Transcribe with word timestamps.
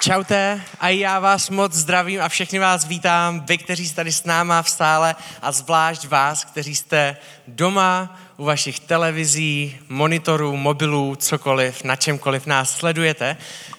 Čaute 0.00 0.62
a 0.80 0.88
já 0.88 1.18
vás 1.18 1.50
moc 1.50 1.72
zdravím 1.72 2.22
a 2.22 2.28
všechny 2.28 2.58
vás 2.58 2.84
vítám, 2.84 3.40
vy, 3.40 3.58
kteří 3.58 3.88
jste 3.88 3.96
tady 3.96 4.12
s 4.12 4.24
náma 4.24 4.62
v 4.62 4.70
sále 4.70 5.16
a 5.42 5.52
zvlášť 5.52 6.08
vás, 6.08 6.44
kteří 6.44 6.74
jste 6.74 7.16
doma 7.48 8.18
u 8.36 8.44
vašich 8.44 8.80
televizí, 8.80 9.78
monitorů, 9.88 10.56
mobilů, 10.56 11.16
cokoliv, 11.16 11.84
na 11.84 11.96
čemkoliv 11.96 12.46
nás 12.46 12.76
sledujete. 12.76 13.36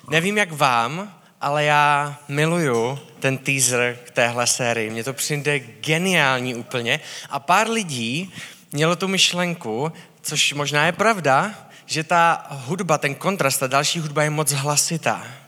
Nevím 0.10 0.38
jak 0.38 0.52
vám, 0.52 1.14
ale 1.42 1.64
já 1.64 2.16
miluju 2.28 3.00
ten 3.20 3.38
teaser 3.38 3.98
k 4.04 4.12
téhle 4.12 4.48
sérii. 4.48 4.90
Mně 4.90 5.04
to 5.04 5.14
přijde 5.14 5.60
geniální 5.60 6.56
úplně 6.56 7.00
a 7.30 7.40
pár 7.40 7.70
lidí 7.70 8.34
mělo 8.72 8.96
tu 8.96 9.08
myšlenku, 9.08 9.92
což 10.22 10.54
možná 10.54 10.86
je 10.86 10.92
pravda, 10.92 11.52
že 11.86 12.04
ta 12.04 12.46
hudba, 12.50 12.98
ten 12.98 13.16
kontrast, 13.16 13.60
ta 13.60 13.68
další 13.68 14.00
hudba 14.00 14.24
je 14.24 14.30
moc 14.30 14.52
hlasitá 14.52 15.41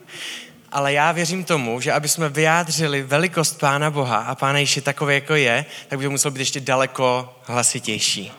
ale 0.74 0.94
já 0.94 1.12
věřím 1.12 1.44
tomu, 1.44 1.82
že 1.82 1.92
aby 1.92 2.10
jsme 2.10 2.30
vyjádřili 2.30 3.04
velikost 3.04 3.60
Pána 3.60 3.92
Boha 3.92 4.18
a 4.18 4.36
Pána 4.36 4.60
Ježíše 4.60 4.82
takové, 4.82 5.14
jako 5.14 5.36
je, 5.36 5.66
tak 5.88 6.00
by 6.00 6.06
to 6.06 6.12
muselo 6.12 6.32
být 6.32 6.40
ještě 6.40 6.60
daleko 6.60 7.36
hlasitější. 7.46 8.32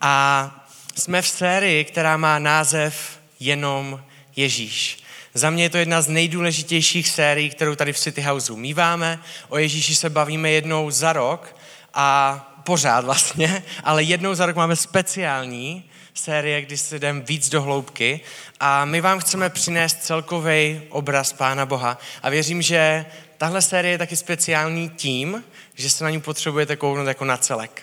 A 0.00 0.50
jsme 0.96 1.22
v 1.22 1.28
sérii, 1.28 1.84
která 1.84 2.16
má 2.16 2.38
název 2.38 3.18
Jenom 3.40 4.00
Ježíš. 4.36 4.98
Za 5.34 5.50
mě 5.50 5.62
je 5.62 5.70
to 5.70 5.78
jedna 5.78 6.02
z 6.02 6.08
nejdůležitějších 6.08 7.08
sérií, 7.08 7.50
kterou 7.50 7.74
tady 7.74 7.92
v 7.92 7.98
City 7.98 8.22
Houseu 8.22 8.56
míváme. 8.56 9.18
O 9.48 9.58
Ježíši 9.58 9.94
se 9.94 10.10
bavíme 10.10 10.50
jednou 10.50 10.90
za 10.90 11.12
rok 11.12 11.56
a 11.94 12.36
pořád 12.64 13.04
vlastně, 13.04 13.62
ale 13.84 14.02
jednou 14.02 14.34
za 14.34 14.46
rok 14.46 14.56
máme 14.56 14.76
speciální 14.76 15.84
série, 16.18 16.62
kdy 16.62 16.76
si 16.76 16.98
jdeme 16.98 17.20
víc 17.20 17.48
do 17.48 17.62
hloubky 17.62 18.20
a 18.60 18.84
my 18.84 19.00
vám 19.00 19.20
chceme 19.20 19.50
přinést 19.50 20.04
celkový 20.04 20.82
obraz 20.88 21.32
Pána 21.32 21.66
Boha 21.66 21.98
a 22.22 22.30
věřím, 22.30 22.62
že 22.62 23.06
tahle 23.38 23.62
série 23.62 23.92
je 23.92 23.98
taky 23.98 24.16
speciální 24.16 24.88
tím, 24.88 25.44
že 25.74 25.90
se 25.90 26.04
na 26.04 26.10
ní 26.10 26.20
potřebujete 26.20 26.76
kouknout 26.76 27.08
jako 27.08 27.24
na 27.24 27.36
celek. 27.36 27.82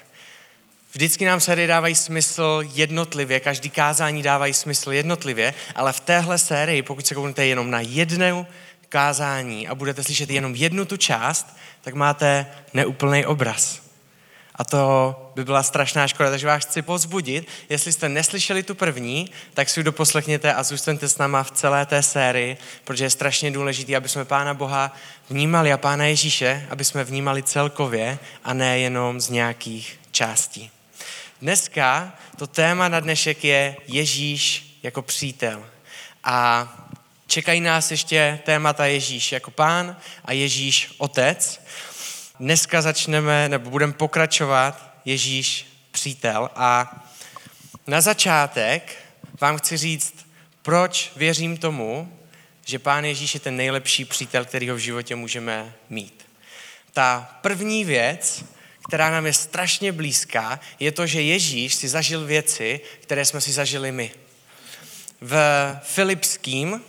Vždycky 0.94 1.26
nám 1.26 1.40
série 1.40 1.68
dávají 1.68 1.96
smysl 1.96 2.64
jednotlivě, 2.74 3.40
každý 3.40 3.70
kázání 3.70 4.24
dávají 4.24 4.54
smysl 4.54 4.92
jednotlivě, 4.92 5.54
ale 5.76 5.94
v 5.94 6.00
téhle 6.00 6.38
sérii, 6.38 6.82
pokud 6.82 7.08
se 7.08 7.16
kouknete 7.16 7.46
jenom 7.46 7.72
na 7.72 7.82
jednu 7.82 8.48
kázání 8.90 9.68
a 9.68 9.76
budete 9.76 10.04
slyšet 10.04 10.30
jenom 10.30 10.56
jednu 10.56 10.86
tu 10.86 10.98
část, 10.98 11.58
tak 11.82 11.94
máte 11.94 12.46
neúplný 12.74 13.26
obraz. 13.26 13.83
A 14.64 14.66
to 14.66 15.16
by 15.36 15.46
byla 15.46 15.64
strašná 15.64 16.08
škoda, 16.08 16.30
takže 16.30 16.48
vás 16.48 16.66
chci 16.66 16.82
pozbudit. 16.82 17.48
Jestli 17.70 17.94
jste 17.94 18.10
neslyšeli 18.10 18.64
tu 18.64 18.76
první, 18.76 19.30
tak 19.54 19.70
si 19.70 19.80
ji 19.80 19.84
doposlechněte 19.84 20.54
a 20.54 20.64
zůstaňte 20.64 21.10
s 21.10 21.18
náma 21.18 21.44
v 21.44 21.52
celé 21.52 21.86
té 21.86 22.04
sérii, 22.04 22.58
protože 22.84 23.06
je 23.06 23.10
strašně 23.10 23.52
důležité, 23.52 23.96
aby 23.96 24.10
jsme 24.10 24.26
Pána 24.26 24.54
Boha 24.54 24.96
vnímali 25.30 25.74
a 25.74 25.78
Pána 25.78 26.06
Ježíše, 26.06 26.68
aby 26.70 26.86
jsme 26.86 27.04
vnímali 27.04 27.44
celkově 27.44 28.20
a 28.44 28.54
ne 28.54 28.80
jenom 28.80 29.22
z 29.22 29.30
nějakých 29.30 30.00
částí. 30.12 30.72
Dneska 31.42 32.14
to 32.38 32.48
téma 32.48 32.88
na 32.88 33.00
dnešek 33.00 33.44
je 33.44 33.76
Ježíš 33.88 34.78
jako 34.84 35.02
přítel. 35.02 35.64
A 36.24 36.68
čekají 37.28 37.62
nás 37.62 37.92
ještě 37.92 38.40
témata 38.44 38.86
Ježíš 38.86 39.32
jako 39.32 39.52
pán 39.52 39.98
a 40.26 40.34
Ježíš 40.34 40.96
otec. 40.98 41.62
Dneska 42.44 42.82
začneme, 42.82 43.50
nebo 43.50 43.70
budeme 43.70 43.94
pokračovat 43.94 44.94
Ježíš 45.06 45.68
přítel 45.92 46.50
a 46.56 46.96
na 47.88 48.02
začátek 48.02 48.96
vám 49.42 49.58
chci 49.58 49.78
říct, 49.78 50.26
proč 50.62 51.12
věřím 51.16 51.58
tomu, 51.58 52.18
že 52.66 52.80
Pán 52.80 53.06
Ježíš 53.06 53.34
je 53.34 53.40
ten 53.40 53.56
nejlepší 53.56 54.06
přítel, 54.06 54.46
který 54.46 54.70
ho 54.70 54.76
v 54.76 54.80
životě 54.80 55.16
můžeme 55.16 55.74
mít. 55.90 56.26
Ta 56.94 57.38
první 57.42 57.86
věc, 57.86 58.46
která 58.88 59.12
nám 59.12 59.26
je 59.26 59.34
strašně 59.34 59.92
blízká, 59.92 60.60
je 60.80 60.92
to, 60.92 61.08
že 61.08 61.22
Ježíš 61.22 61.76
si 61.76 61.90
zažil 61.90 62.26
věci, 62.26 62.82
které 63.02 63.26
jsme 63.26 63.42
si 63.42 63.52
zažili 63.52 63.92
my. 63.92 64.12
V 65.22 65.38
Filipským, 65.84 66.82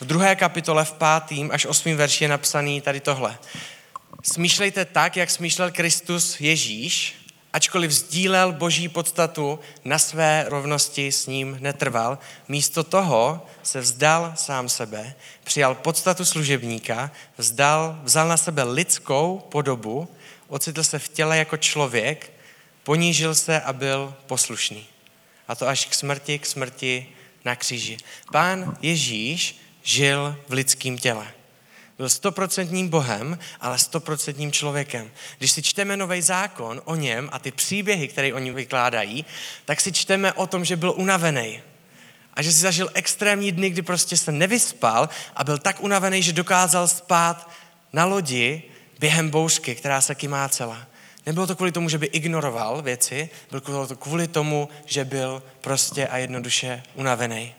v 0.00 0.04
druhé 0.04 0.36
kapitole, 0.36 0.84
v 0.84 0.92
pátým 0.92 1.50
až 1.52 1.66
osmým 1.66 1.96
verši 1.96 2.24
je 2.24 2.28
napsaný 2.28 2.80
tady 2.80 3.00
tohle. 3.00 3.38
Smýšlejte 4.32 4.84
tak, 4.84 5.16
jak 5.16 5.30
smýšlel 5.30 5.70
Kristus 5.70 6.40
Ježíš, 6.40 7.14
ačkoliv 7.52 7.90
sdílel 7.90 8.52
boží 8.52 8.88
podstatu, 8.88 9.58
na 9.84 9.98
své 9.98 10.44
rovnosti 10.48 11.12
s 11.12 11.26
ním 11.26 11.56
netrval. 11.60 12.18
Místo 12.48 12.84
toho 12.84 13.46
se 13.62 13.80
vzdal 13.80 14.32
sám 14.36 14.68
sebe, 14.68 15.14
přijal 15.44 15.74
podstatu 15.74 16.24
služebníka, 16.24 17.10
vzdal, 17.38 18.00
vzal 18.02 18.28
na 18.28 18.36
sebe 18.36 18.62
lidskou 18.62 19.48
podobu, 19.48 20.08
ocitl 20.48 20.84
se 20.84 20.98
v 20.98 21.08
těle 21.08 21.38
jako 21.38 21.56
člověk, 21.56 22.32
ponížil 22.84 23.34
se 23.34 23.60
a 23.60 23.72
byl 23.72 24.14
poslušný. 24.26 24.86
A 25.48 25.54
to 25.54 25.68
až 25.68 25.86
k 25.86 25.94
smrti, 25.94 26.38
k 26.38 26.46
smrti 26.46 27.06
na 27.44 27.56
kříži. 27.56 27.96
Pán 28.32 28.76
Ježíš 28.82 29.60
žil 29.82 30.36
v 30.48 30.52
lidském 30.52 30.98
těle. 30.98 31.37
Byl 31.98 32.08
stoprocentním 32.08 32.88
Bohem, 32.88 33.38
ale 33.60 33.78
stoprocentním 33.78 34.52
člověkem. 34.52 35.10
Když 35.38 35.50
si 35.52 35.62
čteme 35.62 35.96
nový 35.96 36.22
zákon 36.22 36.82
o 36.84 36.94
něm 36.94 37.28
a 37.32 37.38
ty 37.38 37.50
příběhy, 37.50 38.08
které 38.08 38.34
oni 38.34 38.50
vykládají, 38.52 39.24
tak 39.64 39.80
si 39.80 39.92
čteme 39.92 40.32
o 40.32 40.46
tom, 40.46 40.64
že 40.64 40.76
byl 40.76 40.92
unavený. 40.96 41.62
A 42.34 42.42
že 42.42 42.52
si 42.52 42.58
zažil 42.58 42.90
extrémní 42.94 43.52
dny, 43.52 43.70
kdy 43.70 43.82
prostě 43.82 44.16
se 44.16 44.32
nevyspal 44.32 45.08
a 45.36 45.44
byl 45.44 45.58
tak 45.58 45.80
unavený, 45.80 46.22
že 46.22 46.32
dokázal 46.32 46.88
spát 46.88 47.50
na 47.92 48.04
lodi 48.04 48.62
během 48.98 49.30
bouřky, 49.30 49.74
která 49.74 50.00
se 50.00 50.14
kymácela. 50.14 50.86
Nebylo 51.26 51.46
to 51.46 51.56
kvůli 51.56 51.72
tomu, 51.72 51.88
že 51.88 51.98
by 51.98 52.06
ignoroval 52.06 52.82
věci, 52.82 53.30
bylo 53.50 53.86
to 53.86 53.96
kvůli 53.96 54.28
tomu, 54.28 54.68
že 54.86 55.04
byl 55.04 55.42
prostě 55.60 56.06
a 56.06 56.18
jednoduše 56.18 56.82
unavený 56.94 57.54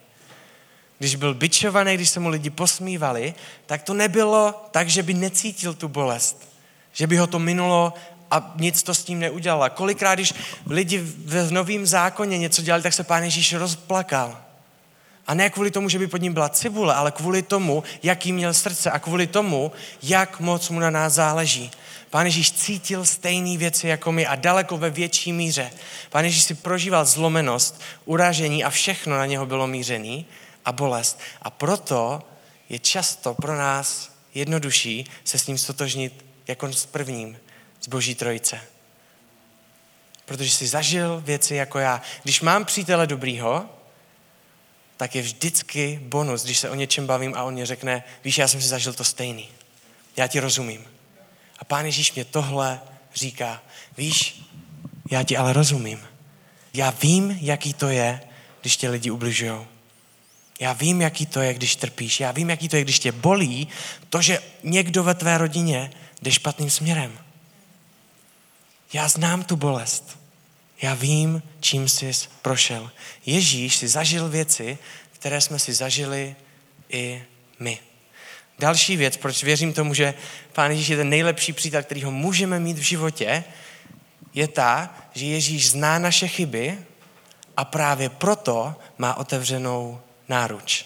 když 0.99 1.15
byl 1.15 1.33
bičovaný, 1.33 1.95
když 1.95 2.09
se 2.09 2.19
mu 2.19 2.29
lidi 2.29 2.49
posmívali, 2.49 3.33
tak 3.65 3.83
to 3.83 3.93
nebylo 3.93 4.65
tak, 4.71 4.89
že 4.89 5.03
by 5.03 5.13
necítil 5.13 5.73
tu 5.73 5.87
bolest. 5.87 6.49
Že 6.93 7.07
by 7.07 7.17
ho 7.17 7.27
to 7.27 7.39
minulo 7.39 7.93
a 8.31 8.53
nic 8.55 8.83
to 8.83 8.93
s 8.93 9.03
tím 9.03 9.19
neudělalo. 9.19 9.69
Kolikrát, 9.69 10.15
když 10.15 10.33
lidi 10.67 10.97
v 11.25 11.51
novém 11.51 11.85
zákoně 11.85 12.37
něco 12.37 12.61
dělali, 12.61 12.83
tak 12.83 12.93
se 12.93 13.03
pán 13.03 13.23
Ježíš 13.23 13.53
rozplakal. 13.53 14.37
A 15.27 15.33
ne 15.33 15.49
kvůli 15.49 15.71
tomu, 15.71 15.89
že 15.89 15.99
by 15.99 16.07
pod 16.07 16.21
ním 16.21 16.33
byla 16.33 16.49
cibule, 16.49 16.93
ale 16.93 17.11
kvůli 17.11 17.41
tomu, 17.41 17.83
jaký 18.03 18.33
měl 18.33 18.53
srdce 18.53 18.91
a 18.91 18.99
kvůli 18.99 19.27
tomu, 19.27 19.71
jak 20.03 20.39
moc 20.39 20.69
mu 20.69 20.79
na 20.79 20.89
nás 20.89 21.13
záleží. 21.13 21.71
Pán 22.09 22.25
Ježíš 22.25 22.51
cítil 22.51 23.05
stejné 23.05 23.57
věci 23.57 23.87
jako 23.87 24.11
my 24.11 24.27
a 24.27 24.35
daleko 24.35 24.77
ve 24.77 24.89
větší 24.89 25.33
míře. 25.33 25.71
Pán 26.09 26.25
Ježíš 26.25 26.43
si 26.43 26.55
prožíval 26.55 27.05
zlomenost, 27.05 27.81
uražení 28.05 28.63
a 28.63 28.69
všechno 28.69 29.17
na 29.17 29.25
něho 29.25 29.45
bylo 29.45 29.67
mířený 29.67 30.25
a 30.69 30.71
bolest. 30.71 31.19
A 31.41 31.49
proto 31.49 32.21
je 32.69 32.79
často 32.79 33.33
pro 33.33 33.57
nás 33.57 34.11
jednodušší 34.33 35.05
se 35.23 35.39
s 35.39 35.47
ním 35.47 35.57
stotožnit 35.57 36.25
jako 36.47 36.73
s 36.73 36.85
prvním 36.85 37.37
z 37.81 37.87
Boží 37.87 38.15
trojice. 38.15 38.61
Protože 40.25 40.51
jsi 40.51 40.67
zažil 40.67 41.21
věci 41.25 41.55
jako 41.55 41.79
já. 41.79 42.01
Když 42.23 42.41
mám 42.41 42.65
přítele 42.65 43.07
dobrýho, 43.07 43.65
tak 44.97 45.15
je 45.15 45.21
vždycky 45.21 45.99
bonus, 46.03 46.43
když 46.43 46.59
se 46.59 46.69
o 46.69 46.75
něčem 46.75 47.07
bavím 47.07 47.33
a 47.35 47.43
on 47.43 47.53
mě 47.53 47.65
řekne, 47.65 48.03
víš, 48.23 48.37
já 48.37 48.47
jsem 48.47 48.61
si 48.61 48.67
zažil 48.67 48.93
to 48.93 49.03
stejný. 49.03 49.49
Já 50.17 50.27
ti 50.27 50.39
rozumím. 50.39 50.85
A 51.59 51.65
pán 51.65 51.85
Ježíš 51.85 52.13
mě 52.13 52.25
tohle 52.25 52.81
říká, 53.15 53.61
víš, 53.97 54.43
já 55.11 55.23
ti 55.23 55.37
ale 55.37 55.53
rozumím. 55.53 56.07
Já 56.73 56.89
vím, 56.89 57.37
jaký 57.41 57.73
to 57.73 57.87
je, 57.87 58.21
když 58.61 58.77
tě 58.77 58.89
lidi 58.89 59.11
ubližují. 59.11 59.78
Já 60.59 60.73
vím, 60.73 61.01
jaký 61.01 61.25
to 61.25 61.41
je, 61.41 61.53
když 61.53 61.75
trpíš. 61.75 62.19
Já 62.19 62.31
vím, 62.31 62.49
jaký 62.49 62.69
to 62.69 62.75
je, 62.75 62.81
když 62.81 62.99
tě 62.99 63.11
bolí 63.11 63.67
to, 64.09 64.21
že 64.21 64.39
někdo 64.63 65.03
ve 65.03 65.13
tvé 65.13 65.37
rodině 65.37 65.91
jde 66.21 66.31
špatným 66.31 66.69
směrem. 66.69 67.19
Já 68.93 69.07
znám 69.07 69.43
tu 69.43 69.55
bolest. 69.55 70.19
Já 70.81 70.93
vím, 70.93 71.43
čím 71.59 71.89
jsi 71.89 72.11
prošel. 72.41 72.91
Ježíš 73.25 73.75
si 73.75 73.87
zažil 73.87 74.29
věci, 74.29 74.77
které 75.11 75.41
jsme 75.41 75.59
si 75.59 75.73
zažili 75.73 76.35
i 76.89 77.23
my. 77.59 77.79
Další 78.59 78.97
věc, 78.97 79.17
proč 79.17 79.43
věřím 79.43 79.73
tomu, 79.73 79.93
že 79.93 80.13
Pán 80.53 80.71
Ježíš 80.71 80.87
je 80.87 80.97
ten 80.97 81.09
nejlepší 81.09 81.53
přítel, 81.53 81.83
který 81.83 82.03
ho 82.03 82.11
můžeme 82.11 82.59
mít 82.59 82.77
v 82.77 82.81
životě, 82.81 83.43
je 84.33 84.47
ta, 84.47 84.95
že 85.13 85.25
Ježíš 85.25 85.69
zná 85.69 85.99
naše 85.99 86.27
chyby 86.27 86.79
a 87.57 87.65
právě 87.65 88.09
proto 88.09 88.75
má 88.97 89.17
otevřenou 89.17 90.01
náruč. 90.29 90.85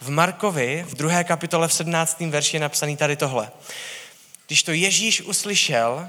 V 0.00 0.10
Markovi, 0.10 0.84
v 0.88 0.94
druhé 0.94 1.24
kapitole 1.24 1.68
v 1.68 1.72
17. 1.72 2.20
verši 2.20 2.56
je 2.56 2.60
napsaný 2.60 2.96
tady 2.96 3.16
tohle. 3.16 3.50
Když 4.46 4.62
to 4.62 4.72
Ježíš 4.72 5.22
uslyšel, 5.22 6.08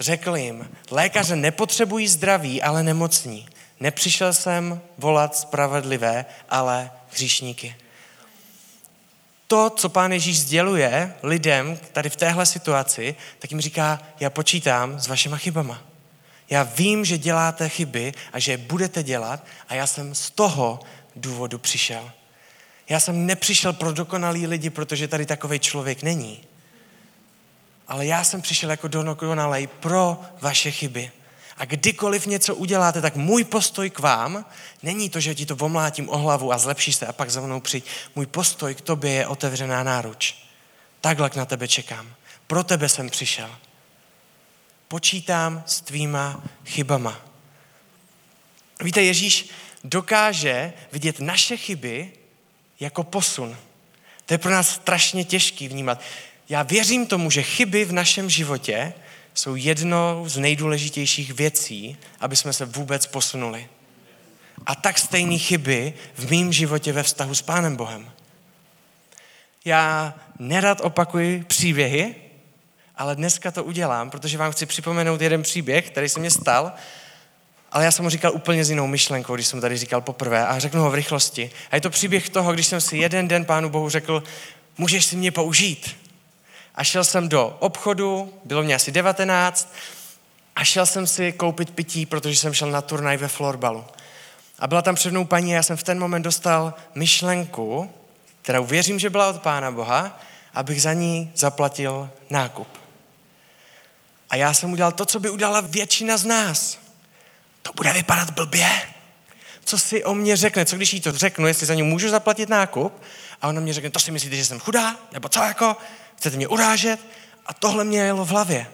řekl 0.00 0.36
jim, 0.36 0.70
lékaře 0.90 1.36
nepotřebují 1.36 2.08
zdraví, 2.08 2.62
ale 2.62 2.82
nemocní. 2.82 3.48
Nepřišel 3.80 4.32
jsem 4.32 4.80
volat 4.98 5.36
spravedlivé, 5.36 6.26
ale 6.48 6.90
hříšníky. 7.10 7.76
to, 9.46 9.70
co 9.70 9.88
pán 9.88 10.12
Ježíš 10.12 10.40
sděluje 10.40 11.14
lidem 11.22 11.78
tady 11.92 12.10
v 12.10 12.16
téhle 12.16 12.46
situaci, 12.46 13.16
tak 13.38 13.50
jim 13.50 13.60
říká, 13.60 14.00
já 14.20 14.30
počítám 14.30 15.00
s 15.00 15.06
vašima 15.06 15.36
chybama. 15.36 15.82
Já 16.50 16.62
vím, 16.62 17.04
že 17.04 17.18
děláte 17.18 17.68
chyby 17.68 18.12
a 18.32 18.38
že 18.38 18.52
je 18.52 18.58
budete 18.58 19.02
dělat 19.02 19.44
a 19.68 19.74
já 19.74 19.86
jsem 19.86 20.14
z 20.14 20.30
toho 20.30 20.80
důvodu 21.20 21.58
přišel. 21.58 22.10
Já 22.88 23.00
jsem 23.00 23.26
nepřišel 23.26 23.72
pro 23.72 23.92
dokonalý 23.92 24.46
lidi, 24.46 24.70
protože 24.70 25.08
tady 25.08 25.26
takový 25.26 25.58
člověk 25.58 26.02
není. 26.02 26.40
Ale 27.88 28.06
já 28.06 28.24
jsem 28.24 28.42
přišel 28.42 28.70
jako 28.70 28.88
dokonalý 28.88 29.66
pro 29.66 30.20
vaše 30.40 30.70
chyby. 30.70 31.10
A 31.56 31.64
kdykoliv 31.64 32.26
něco 32.26 32.54
uděláte, 32.54 33.00
tak 33.00 33.16
můj 33.16 33.44
postoj 33.44 33.90
k 33.90 33.98
vám 33.98 34.44
není 34.82 35.10
to, 35.10 35.20
že 35.20 35.34
ti 35.34 35.46
to 35.46 35.56
omlátím 35.56 36.08
o 36.08 36.18
hlavu 36.18 36.52
a 36.52 36.58
zlepšíš 36.58 36.96
se 36.96 37.06
a 37.06 37.12
pak 37.12 37.30
za 37.30 37.40
mnou 37.40 37.60
přijď. 37.60 37.84
Můj 38.14 38.26
postoj 38.26 38.74
k 38.74 38.80
tobě 38.80 39.10
je 39.10 39.26
otevřená 39.26 39.82
náruč. 39.82 40.34
Takhle 41.00 41.30
na 41.36 41.44
tebe 41.44 41.68
čekám. 41.68 42.14
Pro 42.46 42.64
tebe 42.64 42.88
jsem 42.88 43.10
přišel. 43.10 43.50
Počítám 44.88 45.62
s 45.66 45.80
tvýma 45.80 46.42
chybama. 46.64 47.20
Víte, 48.82 49.02
Ježíš 49.02 49.50
dokáže 49.84 50.72
vidět 50.92 51.20
naše 51.20 51.56
chyby 51.56 52.12
jako 52.80 53.04
posun. 53.04 53.56
To 54.26 54.34
je 54.34 54.38
pro 54.38 54.50
nás 54.50 54.68
strašně 54.68 55.24
těžký 55.24 55.68
vnímat. 55.68 56.00
Já 56.48 56.62
věřím 56.62 57.06
tomu, 57.06 57.30
že 57.30 57.42
chyby 57.42 57.84
v 57.84 57.92
našem 57.92 58.30
životě 58.30 58.92
jsou 59.34 59.54
jednou 59.54 60.28
z 60.28 60.36
nejdůležitějších 60.36 61.32
věcí, 61.32 61.96
aby 62.20 62.36
jsme 62.36 62.52
se 62.52 62.64
vůbec 62.64 63.06
posunuli. 63.06 63.68
A 64.66 64.74
tak 64.74 64.98
stejné 64.98 65.38
chyby 65.38 65.94
v 66.14 66.30
mém 66.30 66.52
životě 66.52 66.92
ve 66.92 67.02
vztahu 67.02 67.34
s 67.34 67.42
Pánem 67.42 67.76
Bohem. 67.76 68.10
Já 69.64 70.14
nerad 70.38 70.80
opakuji 70.80 71.44
příběhy, 71.44 72.14
ale 72.96 73.16
dneska 73.16 73.50
to 73.50 73.64
udělám, 73.64 74.10
protože 74.10 74.38
vám 74.38 74.52
chci 74.52 74.66
připomenout 74.66 75.20
jeden 75.20 75.42
příběh, 75.42 75.90
který 75.90 76.08
se 76.08 76.20
mě 76.20 76.30
stal, 76.30 76.72
ale 77.72 77.84
já 77.84 77.90
jsem 77.90 78.04
ho 78.04 78.10
říkal 78.10 78.32
úplně 78.32 78.64
s 78.64 78.70
jinou 78.70 78.86
myšlenkou, 78.86 79.34
když 79.34 79.46
jsem 79.46 79.60
tady 79.60 79.76
říkal 79.76 80.00
poprvé 80.00 80.46
a 80.46 80.58
řeknu 80.58 80.82
ho 80.82 80.90
v 80.90 80.94
rychlosti. 80.94 81.50
A 81.70 81.74
je 81.74 81.80
to 81.80 81.90
příběh 81.90 82.28
toho, 82.28 82.52
když 82.52 82.66
jsem 82.66 82.80
si 82.80 82.96
jeden 82.96 83.28
den 83.28 83.44
Pánu 83.44 83.68
Bohu 83.68 83.88
řekl, 83.88 84.22
můžeš 84.78 85.04
si 85.04 85.16
mě 85.16 85.32
použít. 85.32 85.96
A 86.74 86.84
šel 86.84 87.04
jsem 87.04 87.28
do 87.28 87.56
obchodu, 87.58 88.34
bylo 88.44 88.62
mě 88.62 88.74
asi 88.74 88.92
19, 88.92 89.74
a 90.56 90.64
šel 90.64 90.86
jsem 90.86 91.06
si 91.06 91.32
koupit 91.32 91.70
pití, 91.70 92.06
protože 92.06 92.36
jsem 92.36 92.54
šel 92.54 92.70
na 92.70 92.82
turnaj 92.82 93.16
ve 93.16 93.28
florbalu. 93.28 93.84
A 94.58 94.66
byla 94.66 94.82
tam 94.82 94.94
před 94.94 95.10
mnou 95.10 95.24
paní 95.24 95.52
a 95.52 95.56
já 95.56 95.62
jsem 95.62 95.76
v 95.76 95.82
ten 95.82 95.98
moment 95.98 96.22
dostal 96.22 96.74
myšlenku, 96.94 97.90
kterou 98.42 98.64
věřím, 98.64 98.98
že 98.98 99.10
byla 99.10 99.28
od 99.28 99.42
Pána 99.42 99.70
Boha, 99.70 100.20
abych 100.54 100.82
za 100.82 100.92
ní 100.92 101.32
zaplatil 101.34 102.10
nákup. 102.30 102.68
A 104.30 104.36
já 104.36 104.54
jsem 104.54 104.72
udělal 104.72 104.92
to, 104.92 105.04
co 105.04 105.20
by 105.20 105.30
udělala 105.30 105.60
většina 105.60 106.16
z 106.16 106.24
nás. 106.24 106.78
To 107.68 107.72
bude 107.76 107.92
vypadat 107.92 108.30
blbě. 108.30 108.70
Co 109.64 109.78
si 109.78 110.04
o 110.04 110.14
mě 110.14 110.36
řekne? 110.36 110.64
Co 110.64 110.76
když 110.76 110.92
jí 110.92 111.00
to 111.00 111.12
řeknu, 111.12 111.46
jestli 111.46 111.66
za 111.66 111.74
ní 111.74 111.82
můžu 111.82 112.08
zaplatit 112.08 112.48
nákup? 112.48 113.02
A 113.42 113.48
ona 113.48 113.60
mě 113.60 113.72
řekne, 113.72 113.90
to 113.90 114.00
si 114.00 114.10
myslíte, 114.10 114.36
že 114.36 114.44
jsem 114.44 114.60
chudá? 114.60 114.96
Nebo 115.12 115.28
co 115.28 115.42
jako? 115.42 115.76
Chcete 116.16 116.36
mě 116.36 116.48
urážet? 116.48 117.00
A 117.46 117.54
tohle 117.54 117.84
mě 117.84 118.00
jelo 118.00 118.24
v 118.24 118.28
hlavě. 118.28 118.66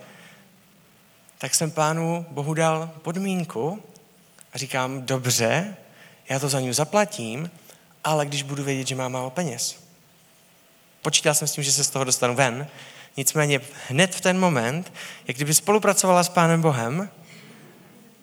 Tak 1.39 1.55
jsem 1.55 1.71
pánu 1.71 2.27
Bohu 2.31 2.55
dal 2.55 2.91
podmínku 3.03 3.83
a 4.53 4.59
říkám, 4.59 5.03
dobře, 5.07 5.77
já 6.29 6.39
to 6.39 6.49
za 6.49 6.61
ní 6.61 6.73
zaplatím, 6.73 7.51
ale 8.05 8.27
když 8.27 8.43
budu 8.43 8.65
vědět, 8.65 8.89
že 8.89 8.95
má 8.95 9.09
málo 9.09 9.31
peněz. 9.31 9.77
Počítal 11.03 11.35
jsem 11.35 11.49
s 11.49 11.53
tím, 11.53 11.65
že 11.65 11.73
se 11.73 11.85
z 11.85 11.91
toho 11.91 12.05
dostanu 12.05 12.35
ven, 12.35 12.69
nicméně 13.17 13.61
hned 13.89 14.15
v 14.15 14.21
ten 14.21 14.39
moment, 14.39 14.93
jak 15.29 15.37
kdyby 15.37 15.55
spolupracovala 15.55 16.25
s 16.25 16.29
Pánem 16.29 16.63
Bohem, 16.63 17.11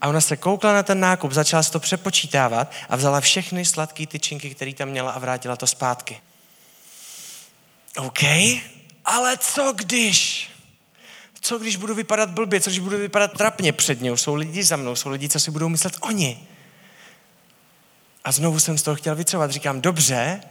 a 0.02 0.08
ona 0.08 0.22
se 0.22 0.38
koukla 0.38 0.74
na 0.74 0.84
ten 0.84 1.00
nákup, 1.00 1.32
začala 1.32 1.64
to 1.64 1.80
přepočítávat 1.80 2.72
a 2.90 2.96
vzala 2.96 3.22
všechny 3.22 3.66
sladké 3.66 4.08
tyčinky, 4.08 4.56
které 4.56 4.74
tam 4.74 4.90
měla 4.90 5.12
a 5.12 5.20
vrátila 5.20 5.56
to 5.56 5.68
zpátky. 5.68 6.22
OK, 7.98 8.24
ale 9.06 9.38
co 9.38 9.74
když? 9.76 10.50
Co 11.42 11.60
když 11.60 11.76
budu 11.76 11.96
vypadat 11.96 12.30
blbě, 12.30 12.62
co 12.62 12.70
když 12.70 12.80
budu 12.80 12.98
vypadat 12.98 13.38
trapně 13.38 13.74
před 13.74 14.02
něj? 14.02 14.18
Jsou 14.18 14.36
lidi 14.36 14.64
za 14.64 14.76
mnou, 14.76 14.96
jsou 14.96 15.10
lidi, 15.10 15.30
co 15.30 15.40
si 15.40 15.52
budou 15.52 15.70
myslet 15.70 15.98
oni. 16.02 16.40
A 18.24 18.32
znovu 18.32 18.60
jsem 18.60 18.78
z 18.78 18.84
toho 18.84 18.96
chtěl 18.96 19.16
vycovat. 19.16 19.52
Říkám, 19.52 19.82
dobře, 19.82 20.42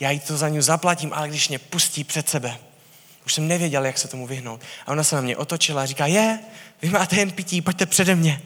já 0.00 0.10
jí 0.10 0.20
to 0.20 0.36
za 0.36 0.48
ní 0.48 0.62
zaplatím, 0.62 1.12
ale 1.12 1.28
když 1.28 1.48
mě 1.48 1.58
pustí 1.58 2.04
před 2.04 2.28
sebe. 2.28 2.58
Už 3.26 3.34
jsem 3.34 3.48
nevěděl, 3.48 3.86
jak 3.86 3.98
se 3.98 4.08
tomu 4.08 4.26
vyhnout. 4.26 4.60
A 4.86 4.92
ona 4.92 5.04
se 5.04 5.16
na 5.16 5.22
mě 5.22 5.36
otočila 5.36 5.82
a 5.82 5.86
říká, 5.86 6.06
je, 6.06 6.38
vy 6.82 6.90
máte 6.90 7.16
jen 7.16 7.30
pití, 7.30 7.62
pojďte 7.62 7.86
přede 7.86 8.14
mě. 8.14 8.42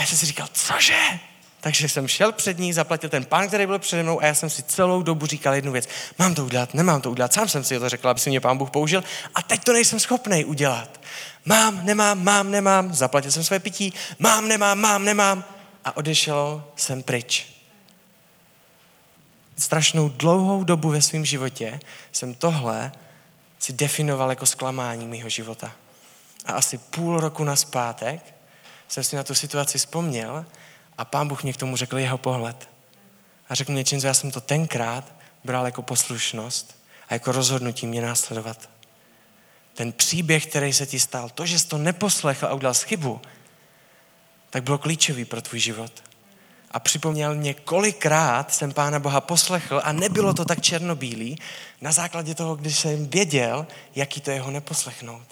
A 0.00 0.02
já 0.02 0.06
jsem 0.06 0.18
si 0.18 0.26
říkal, 0.26 0.48
cože? 0.52 1.18
Takže 1.60 1.88
jsem 1.88 2.08
šel 2.08 2.32
před 2.32 2.58
ní, 2.58 2.72
zaplatil 2.72 3.10
ten 3.10 3.24
pán, 3.24 3.48
který 3.48 3.66
byl 3.66 3.78
přede 3.78 4.02
mnou 4.02 4.22
a 4.22 4.26
já 4.26 4.34
jsem 4.34 4.50
si 4.50 4.62
celou 4.62 5.02
dobu 5.02 5.26
říkal 5.26 5.54
jednu 5.54 5.72
věc. 5.72 5.88
Mám 6.18 6.34
to 6.34 6.44
udělat, 6.44 6.74
nemám 6.74 7.00
to 7.00 7.10
udělat. 7.10 7.32
Sám 7.32 7.48
jsem 7.48 7.64
si 7.64 7.78
to 7.78 7.88
řekl, 7.88 8.08
aby 8.08 8.20
si 8.20 8.30
mě 8.30 8.40
pán 8.40 8.58
Bůh 8.58 8.70
použil 8.70 9.04
a 9.34 9.42
teď 9.42 9.64
to 9.64 9.72
nejsem 9.72 10.00
schopný 10.00 10.44
udělat. 10.44 11.00
Mám, 11.44 11.86
nemám, 11.86 12.24
mám, 12.24 12.50
nemám, 12.50 12.94
zaplatil 12.94 13.30
jsem 13.30 13.44
své 13.44 13.58
pití, 13.58 13.92
mám, 14.18 14.48
nemám, 14.48 14.78
mám, 14.78 15.04
nemám 15.04 15.44
a 15.84 15.96
odešel 15.96 16.64
jsem 16.76 17.02
pryč. 17.02 17.46
Strašnou 19.58 20.08
dlouhou 20.08 20.64
dobu 20.64 20.88
ve 20.88 21.02
svém 21.02 21.24
životě 21.24 21.80
jsem 22.12 22.34
tohle 22.34 22.92
si 23.58 23.72
definoval 23.72 24.30
jako 24.30 24.46
zklamání 24.46 25.06
mého 25.06 25.28
života. 25.28 25.72
A 26.46 26.52
asi 26.52 26.78
půl 26.78 27.20
roku 27.20 27.44
na 27.44 27.56
zpátek 27.56 28.39
jsem 28.90 29.04
si 29.04 29.16
na 29.16 29.22
tu 29.22 29.34
situaci 29.34 29.78
vzpomněl 29.78 30.44
a 30.98 31.04
pán 31.04 31.28
Bůh 31.28 31.42
mě 31.42 31.52
k 31.52 31.56
tomu 31.56 31.76
řekl 31.76 31.98
jeho 31.98 32.18
pohled. 32.18 32.68
A 33.48 33.54
řekl 33.54 33.72
mě, 33.72 33.84
že 33.84 34.06
já 34.06 34.14
jsem 34.14 34.30
to 34.30 34.40
tenkrát 34.40 35.12
bral 35.44 35.64
jako 35.64 35.82
poslušnost 35.82 36.78
a 37.08 37.14
jako 37.14 37.32
rozhodnutí 37.32 37.86
mě 37.86 38.02
následovat. 38.02 38.70
Ten 39.74 39.92
příběh, 39.92 40.46
který 40.46 40.72
se 40.72 40.86
ti 40.86 41.00
stal, 41.00 41.28
to, 41.28 41.46
že 41.46 41.58
jsi 41.58 41.68
to 41.68 41.78
neposlechl 41.78 42.46
a 42.46 42.54
udělal 42.54 42.74
chybu, 42.74 43.20
tak 44.50 44.62
bylo 44.62 44.78
klíčový 44.78 45.24
pro 45.24 45.42
tvůj 45.42 45.60
život. 45.60 45.92
A 46.70 46.80
připomněl 46.80 47.34
mě, 47.34 47.54
kolikrát 47.54 48.54
jsem 48.54 48.72
Pána 48.72 48.98
Boha 48.98 49.20
poslechl 49.20 49.80
a 49.84 49.92
nebylo 49.92 50.34
to 50.34 50.44
tak 50.44 50.60
černobílý 50.60 51.38
na 51.80 51.92
základě 51.92 52.34
toho, 52.34 52.56
když 52.56 52.78
jsem 52.78 53.06
věděl, 53.06 53.66
jaký 53.94 54.20
to 54.20 54.30
jeho 54.30 54.50
neposlechnout. 54.50 55.26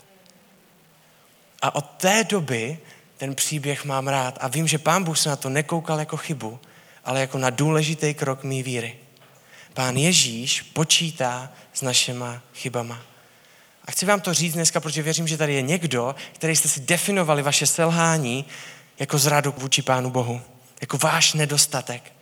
A 1.63 1.75
od 1.75 1.85
té 1.85 2.25
doby 2.25 2.79
ten 3.19 3.35
příběh 3.35 3.85
mám 3.85 4.09
rád 4.09 4.39
a 4.41 4.49
vím, 4.49 4.69
že 4.69 4.79
Pán 4.79 5.05
Bůh 5.05 5.19
se 5.19 5.29
na 5.29 5.37
to 5.37 5.49
nekoukal 5.49 5.99
jako 5.99 6.17
chybu, 6.17 6.59
ale 7.05 7.21
jako 7.21 7.39
na 7.39 7.51
důležitý 7.51 8.15
krok 8.15 8.45
mý 8.45 8.63
víry. 8.63 8.97
Pán 9.75 9.97
Ježíš 9.97 10.63
počítá 10.63 11.53
s 11.73 11.83
našima 11.83 12.43
chybama. 12.55 13.01
A 13.85 13.91
chci 13.91 14.07
vám 14.07 14.21
to 14.21 14.35
říct 14.35 14.55
dneska, 14.55 14.81
protože 14.81 15.03
věřím, 15.03 15.29
že 15.29 15.37
tady 15.37 15.55
je 15.55 15.63
někdo, 15.63 16.15
který 16.33 16.57
jste 16.57 16.69
si 16.69 16.81
definovali 16.81 17.43
vaše 17.43 17.67
selhání 17.67 18.45
jako 18.99 19.19
zradu 19.19 19.55
vůči 19.59 19.83
Pánu 19.83 20.11
Bohu, 20.11 20.41
jako 20.81 20.99
váš 20.99 21.33
nedostatek. 21.33 22.13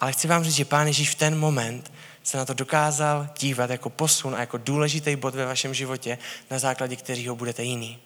Ale 0.00 0.12
chci 0.12 0.28
vám 0.28 0.44
říct, 0.44 0.54
že 0.54 0.64
Pán 0.64 0.86
Ježíš 0.86 1.10
v 1.10 1.14
ten 1.14 1.38
moment 1.38 1.92
se 2.22 2.36
na 2.36 2.44
to 2.44 2.54
dokázal 2.54 3.28
dívat 3.38 3.70
jako 3.70 3.90
posun 3.90 4.34
a 4.34 4.40
jako 4.40 4.58
důležitý 4.58 5.16
bod 5.16 5.34
ve 5.34 5.46
vašem 5.46 5.74
životě, 5.74 6.18
na 6.50 6.58
základě 6.58 6.96
kterého 6.96 7.36
budete 7.36 7.62
jiný. 7.62 7.98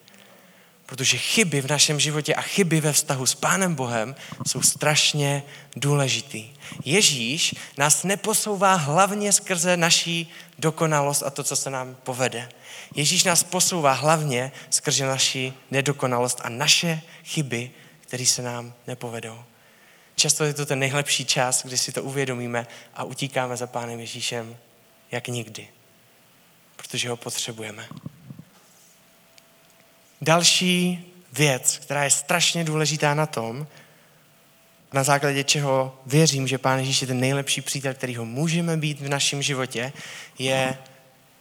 Protože 0.92 1.18
chyby 1.18 1.61
v 1.61 1.70
našem 1.70 2.00
životě 2.00 2.34
a 2.34 2.40
chyby 2.40 2.80
ve 2.80 2.92
vztahu 2.92 3.26
s 3.26 3.34
Pánem 3.34 3.75
Bohem 3.75 4.14
jsou 4.46 4.62
strašně 4.62 5.42
důležitý. 5.76 6.50
Ježíš 6.84 7.54
nás 7.78 8.04
neposouvá 8.04 8.75
hlavně 8.75 9.32
skrze 9.32 9.76
naší 9.76 10.32
dokonalost 10.58 11.22
a 11.22 11.30
to, 11.30 11.44
co 11.44 11.56
se 11.56 11.70
nám 11.70 11.96
povede. 12.02 12.49
Ježíš 12.94 13.25
nás 13.25 13.42
posouvá 13.42 13.92
hlavně 13.92 14.52
skrze 14.70 15.06
naší 15.06 15.52
nedokonalost 15.70 16.40
a 16.44 16.49
naše 16.49 17.00
chyby, 17.25 17.70
které 18.00 18.26
se 18.26 18.42
nám 18.42 18.75
nepovedou. 18.87 19.44
Často 20.16 20.44
je 20.44 20.54
to 20.54 20.66
ten 20.66 20.78
nejlepší 20.78 21.25
čas, 21.25 21.64
kdy 21.64 21.78
si 21.78 21.92
to 21.92 22.02
uvědomíme 22.02 22.66
a 22.94 23.04
utíkáme 23.04 23.56
za 23.56 23.66
Pánem 23.66 24.00
Ježíšem 24.00 24.56
jak 25.11 25.28
nikdy. 25.28 25.68
Protože 26.76 27.08
ho 27.08 27.16
potřebujeme. 27.16 27.88
Další 30.22 31.04
věc, 31.32 31.78
která 31.82 32.04
je 32.04 32.10
strašně 32.10 32.64
důležitá 32.64 33.14
na 33.14 33.26
tom, 33.26 33.66
na 34.92 35.02
základě 35.02 35.44
čeho 35.44 35.98
věřím, 36.06 36.48
že 36.48 36.58
Pán 36.58 36.78
Ježíš 36.78 37.00
je 37.00 37.06
ten 37.06 37.20
nejlepší 37.20 37.60
přítel, 37.60 37.94
kterýho 37.94 38.24
můžeme 38.24 38.76
být 38.76 39.00
v 39.00 39.08
našem 39.08 39.42
životě, 39.42 39.92
je, 40.38 40.78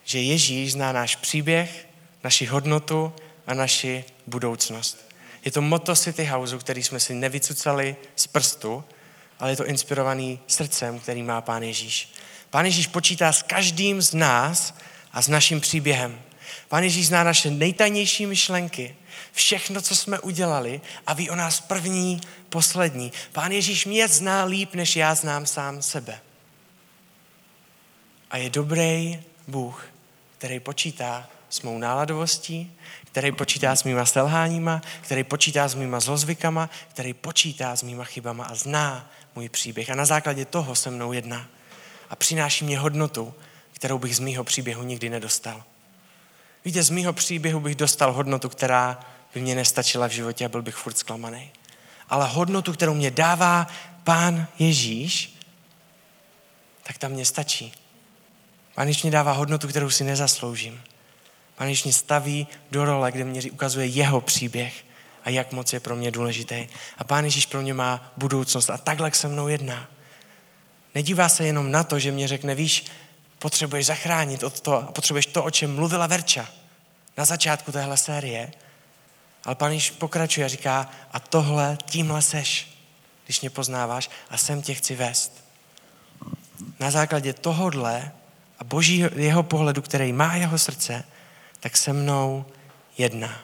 že 0.03 0.21
Ježíš 0.21 0.71
zná 0.71 0.91
náš 0.91 1.15
příběh, 1.15 1.88
naši 2.23 2.45
hodnotu 2.45 3.13
a 3.47 3.53
naši 3.53 4.03
budoucnost. 4.27 5.09
Je 5.45 5.51
to 5.51 5.61
moto 5.61 5.95
City 5.95 6.25
Houseu, 6.25 6.57
který 6.57 6.83
jsme 6.83 7.00
si 7.00 7.13
nevycucali 7.13 7.95
z 8.15 8.27
prstu, 8.27 8.83
ale 9.39 9.51
je 9.51 9.55
to 9.55 9.65
inspirovaný 9.65 10.39
srdcem, 10.47 11.00
který 11.00 11.23
má 11.23 11.41
Pán 11.41 11.63
Ježíš. 11.63 12.13
Pán 12.50 12.65
Ježíš 12.65 12.88
počítá 12.88 13.31
s 13.31 13.41
každým 13.41 14.01
z 14.01 14.13
nás 14.13 14.73
a 15.13 15.21
s 15.21 15.27
naším 15.27 15.61
příběhem. 15.61 16.21
Pán 16.72 16.84
Ježíš 16.84 17.08
zná 17.08 17.24
naše 17.24 17.51
nejtajnější 17.51 18.25
myšlenky, 18.25 18.96
všechno, 19.32 19.82
co 19.82 19.96
jsme 19.96 20.20
udělali 20.20 20.82
a 21.08 21.13
ví 21.13 21.30
o 21.30 21.36
nás 21.36 21.62
první, 21.62 22.22
poslední. 22.50 23.12
Pán 23.32 23.51
Ježíš 23.51 23.86
mě 23.86 24.08
zná 24.08 24.44
líp, 24.44 24.75
než 24.75 24.96
já 24.96 25.16
znám 25.16 25.46
sám 25.46 25.82
sebe. 25.82 26.20
A 28.30 28.38
je 28.38 28.50
dobrý 28.50 29.20
Bůh, 29.48 29.86
který 30.38 30.60
počítá 30.60 31.28
s 31.50 31.62
mou 31.62 31.78
náladovostí, 31.78 32.72
který 33.04 33.32
počítá 33.32 33.75
s 33.75 33.84
mýma 33.84 34.06
selháníma, 34.06 34.82
který 35.01 35.24
počítá 35.24 35.68
s 35.68 35.75
mýma 35.75 36.00
zlozvykama, 36.00 36.70
který 36.90 37.13
počítá 37.13 37.75
s 37.75 37.84
mýma 37.84 38.04
chybama 38.04 38.46
a 38.46 38.56
zná 38.56 39.12
můj 39.36 39.50
příběh. 39.50 39.90
A 39.90 39.96
na 39.96 40.06
základě 40.06 40.46
toho 40.46 40.75
se 40.75 40.92
mnou 40.92 41.13
jedná. 41.13 41.48
A 42.10 42.16
přináší 42.16 42.66
mě 42.66 42.80
hodnotu, 42.80 43.34
kterou 43.74 44.00
bych 44.00 44.16
z 44.16 44.20
mýho 44.20 44.44
příběhu 44.44 44.84
nikdy 44.84 45.10
nedostal. 45.10 45.63
Víte, 46.65 46.84
z 46.84 46.89
mýho 46.89 47.13
příběhu 47.13 47.60
bych 47.60 47.75
dostal 47.75 48.13
hodnotu, 48.13 48.50
která 48.50 49.00
by 49.34 49.41
mě 49.41 49.56
nestačila 49.56 50.08
v 50.08 50.12
životě 50.12 50.46
a 50.46 50.50
byl 50.50 50.62
bych 50.62 50.75
furt 50.75 50.98
zklamaný. 50.98 51.51
Ale 52.10 52.27
hodnotu, 52.27 52.74
kterou 52.74 52.94
mě 52.94 53.12
dává 53.12 53.68
Pán 54.03 54.48
Ježíš, 54.60 55.36
tak 56.84 56.98
tam 56.98 57.12
mě 57.12 57.25
stačí. 57.25 57.74
Pán 58.75 58.88
Ježíš 58.88 59.03
mě 59.03 59.12
dává 59.12 59.32
hodnotu, 59.32 59.68
kterou 59.68 59.89
si 59.89 60.03
nezasloužím. 60.03 60.82
Pán 61.56 61.68
Ježíš 61.68 61.84
mě 61.84 61.94
staví 61.94 62.48
do 62.72 62.86
role, 62.86 63.12
kde 63.12 63.24
mě 63.24 63.51
ukazuje 63.51 63.86
jeho 63.86 64.22
příběh 64.22 64.86
a 65.24 65.30
jak 65.30 65.51
moc 65.51 65.74
je 65.74 65.80
pro 65.80 65.96
mě 65.96 66.12
důležitý. 66.12 66.68
A 66.98 67.03
Pán 67.03 67.25
Ježíš 67.25 67.46
pro 67.46 67.62
mě 67.62 67.74
má 67.74 68.13
budoucnost 68.18 68.70
a 68.70 68.77
takhle 68.77 69.12
se 69.12 69.27
mnou 69.27 69.48
jedná. 69.48 69.88
Nedívá 70.96 71.30
se 71.30 71.46
jenom 71.46 71.72
na 71.72 71.84
to, 71.84 72.00
že 72.00 72.12
mě 72.12 72.27
řekne, 72.27 72.56
víš, 72.56 72.86
potřebuješ 73.41 73.86
zachránit 73.86 74.43
od 74.43 74.60
toho 74.60 74.77
a 74.77 74.91
potřebuješ 74.91 75.25
to, 75.25 75.43
o 75.43 75.51
čem 75.51 75.75
mluvila 75.75 76.07
Verča 76.07 76.50
na 77.17 77.25
začátku 77.25 77.71
téhle 77.71 77.98
série. 77.98 78.51
Ale 79.45 79.55
Pán 79.55 79.71
Ježíš 79.71 79.91
pokračuje 79.91 80.45
a 80.45 80.48
říká, 80.48 80.89
a 81.12 81.19
tohle, 81.19 81.77
tímhle 81.86 82.21
seš, 82.21 82.77
když 83.25 83.41
mě 83.41 83.50
poznáváš 83.50 84.10
a 84.29 84.38
sem 84.38 84.62
tě 84.62 84.74
chci 84.74 84.95
vést. 84.95 85.43
Na 86.79 86.91
základě 86.91 87.33
tohodle 87.33 88.12
a 88.60 88.63
boží 88.63 89.05
jeho 89.15 89.43
pohledu, 89.43 89.81
který 89.81 90.13
má 90.13 90.36
jeho 90.36 90.57
srdce, 90.57 91.03
tak 91.60 91.77
se 91.77 91.93
mnou 91.93 92.45
jedná. 92.98 93.39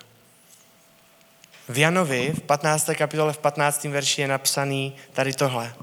V 1.70 1.78
Janovi 1.78 2.34
v 2.38 2.42
15. 2.42 2.90
kapitole 2.98 3.34
v 3.34 3.38
15. 3.38 3.84
verši 3.84 4.22
je 4.22 4.28
napsaný 4.28 4.94
tady 5.14 5.34
tohle. 5.34 5.74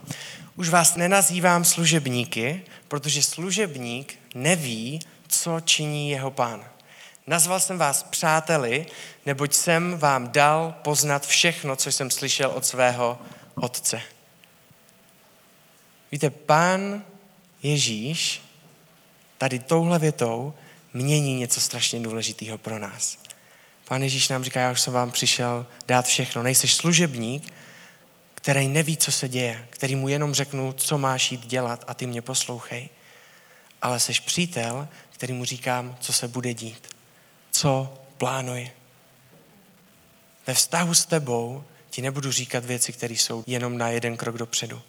Už 0.57 0.69
vás 0.69 0.97
nenazývám 0.97 1.65
služebníky, 1.65 2.63
protože 2.89 3.23
služebník 3.23 4.19
neví, 4.35 5.01
co 5.29 5.61
činí 5.61 6.11
jeho 6.11 6.31
pán. 6.31 6.65
Nazval 7.27 7.61
jsem 7.61 7.79
vás 7.79 8.03
přáteli, 8.03 8.87
neboť 9.27 9.55
jsem 9.55 9.99
vám 9.99 10.29
dal 10.29 10.75
poznat 10.83 11.27
všechno, 11.27 11.77
co 11.77 11.93
jsem 11.93 12.11
slyšel 12.11 12.51
od 12.51 12.67
svého 12.67 13.19
otce. 13.55 14.03
Víte, 16.13 16.31
pán 16.31 17.05
Ježíš 17.63 18.43
tady 19.39 19.59
touhle 19.59 19.99
větou 19.99 20.55
mění 20.93 21.35
něco 21.35 21.61
strašně 21.61 22.01
důležitého 22.01 22.59
pro 22.59 22.79
nás. 22.79 23.19
Pán 23.89 24.03
Ježíš 24.03 24.29
nám 24.29 24.45
říká, 24.45 24.61
já 24.61 24.71
už 24.73 24.81
jsem 24.81 24.93
vám 24.93 25.11
přišel 25.11 25.67
dát 25.87 26.07
všechno. 26.07 26.43
Nejseš 26.43 26.75
služebník, 26.75 27.53
který 28.45 28.69
neví, 28.69 28.97
co 28.97 29.13
se 29.13 29.29
děje, 29.29 29.67
který 29.71 29.97
mu 29.97 30.09
jenom 30.09 30.35
řeknu, 30.35 30.73
co 30.73 30.99
máš 30.99 31.33
jít 31.33 31.47
dělat 31.47 31.85
a 31.87 31.95
ty 31.95 32.07
mě 32.07 32.23
poslouchej. 32.23 32.89
Ale 33.83 34.01
seš 34.01 34.21
přítel, 34.21 34.89
který 35.11 35.33
mu 35.33 35.45
říkám, 35.45 35.97
co 36.01 36.13
se 36.13 36.29
bude 36.29 36.55
dít, 36.55 36.89
co 37.51 37.95
plánuje. 38.19 38.71
Ve 40.47 40.55
vztahu 40.55 40.95
s 40.95 41.07
tebou 41.07 41.65
ti 41.91 42.03
nebudu 42.03 42.33
říkat 42.33 42.65
věci, 42.65 42.93
které 42.93 43.15
jsou 43.15 43.45
jenom 43.47 43.79
na 43.79 43.89
jeden 43.89 44.17
krok 44.17 44.39
dopředu. 44.39 44.83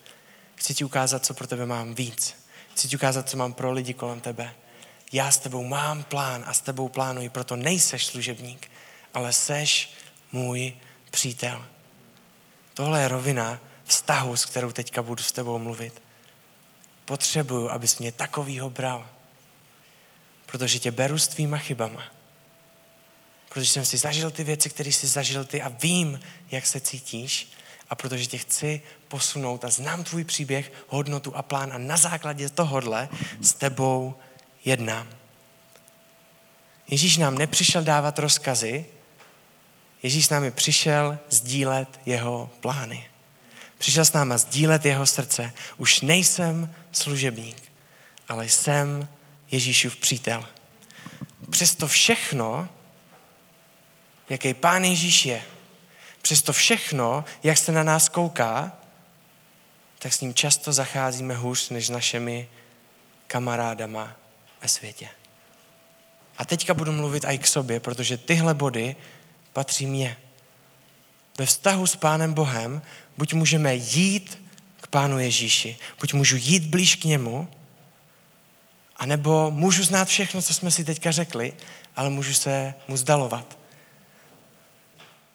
Chci 0.55 0.73
ti 0.73 0.83
ukázat, 0.83 1.25
co 1.25 1.33
pro 1.33 1.47
tebe 1.47 1.65
mám 1.65 1.95
víc. 1.95 2.35
Chci 2.73 2.87
ti 2.87 2.95
ukázat, 2.95 3.29
co 3.29 3.37
mám 3.37 3.53
pro 3.53 3.71
lidi 3.71 3.93
kolem 3.93 4.21
tebe. 4.21 4.53
Já 5.11 5.31
s 5.31 5.37
tebou 5.37 5.63
mám 5.63 6.03
plán 6.03 6.43
a 6.47 6.53
s 6.53 6.61
tebou 6.61 6.89
plánuji, 6.89 7.29
proto 7.29 7.55
nejseš 7.55 8.05
služebník, 8.05 8.71
ale 9.13 9.33
seš 9.33 9.93
můj 10.31 10.73
přítel. 11.11 11.65
Tohle 12.75 13.01
je 13.01 13.07
rovina 13.07 13.59
vztahu, 13.85 14.37
s 14.37 14.45
kterou 14.45 14.71
teďka 14.71 15.03
budu 15.03 15.23
s 15.23 15.31
tebou 15.31 15.59
mluvit. 15.59 16.01
Potřebuju, 17.05 17.69
abys 17.69 17.99
mě 17.99 18.11
takovýho 18.11 18.69
bral. 18.69 19.09
Protože 20.45 20.79
tě 20.79 20.91
beru 20.91 21.17
s 21.17 21.27
tvýma 21.27 21.57
chybama. 21.57 22.03
Protože 23.49 23.69
jsem 23.69 23.85
si 23.85 23.97
zažil 23.97 24.31
ty 24.31 24.43
věci, 24.43 24.69
které 24.69 24.89
jsi 24.89 25.07
zažil 25.07 25.45
ty 25.45 25.61
a 25.61 25.69
vím, 25.69 26.19
jak 26.51 26.65
se 26.65 26.79
cítíš. 26.79 27.51
A 27.89 27.95
protože 27.95 28.25
tě 28.25 28.37
chci 28.37 28.81
posunout 29.07 29.65
a 29.65 29.69
znám 29.69 30.03
tvůj 30.03 30.23
příběh, 30.23 30.71
hodnotu 30.87 31.35
a 31.35 31.41
plán 31.41 31.73
a 31.73 31.77
na 31.77 31.97
základě 31.97 32.49
tohohle 32.49 33.09
s 33.41 33.53
tebou 33.53 34.15
jednám. 34.65 35.07
Ježíš 36.87 37.17
nám 37.17 37.37
nepřišel 37.37 37.83
dávat 37.83 38.19
rozkazy, 38.19 38.85
Ježíš 40.03 40.25
s 40.25 40.29
námi 40.29 40.51
přišel 40.51 41.19
sdílet 41.29 41.99
jeho 42.05 42.49
plány. 42.59 43.09
Přišel 43.77 44.05
s 44.05 44.13
náma 44.13 44.37
sdílet 44.37 44.85
jeho 44.85 45.05
srdce. 45.05 45.53
Už 45.77 46.01
nejsem 46.01 46.75
služebník, 46.91 47.71
ale 48.27 48.45
jsem 48.45 49.07
Ježíšův 49.51 49.95
přítel. 49.95 50.45
Přesto 51.49 51.87
všechno, 51.87 52.69
jaký 54.29 54.53
pán 54.53 54.83
Ježíš 54.83 55.25
je, 55.25 55.43
přesto 56.21 56.53
všechno, 56.53 57.25
jak 57.43 57.57
se 57.57 57.71
na 57.71 57.83
nás 57.83 58.09
kouká, 58.09 58.71
tak 59.99 60.13
s 60.13 60.21
ním 60.21 60.33
často 60.33 60.73
zacházíme 60.73 61.35
hůř 61.35 61.69
než 61.69 61.87
s 61.87 61.89
našimi 61.89 62.49
kamarádama 63.27 64.15
ve 64.61 64.67
světě. 64.67 65.09
A 66.37 66.45
teďka 66.45 66.73
budu 66.73 66.91
mluvit 66.91 67.25
i 67.25 67.37
k 67.37 67.47
sobě, 67.47 67.79
protože 67.79 68.17
tyhle 68.17 68.53
body 68.53 68.95
patří 69.55 69.85
mně. 69.85 70.17
Ve 71.37 71.45
vztahu 71.45 71.87
s 71.87 71.95
Pánem 71.95 72.33
Bohem 72.33 72.81
buď 73.17 73.33
můžeme 73.33 73.75
jít 73.75 74.43
k 74.81 74.87
Pánu 74.87 75.19
Ježíši, 75.19 75.77
buď 75.99 76.13
můžu 76.13 76.35
jít 76.39 76.63
blíž 76.63 76.95
k 76.95 77.03
němu, 77.03 77.47
anebo 78.97 79.51
můžu 79.51 79.83
znát 79.83 80.07
všechno, 80.07 80.41
co 80.41 80.53
jsme 80.53 80.71
si 80.71 80.83
teďka 80.83 81.11
řekli, 81.11 81.53
ale 81.95 82.09
můžu 82.09 82.33
se 82.33 82.73
mu 82.87 82.97
zdalovat. 82.97 83.57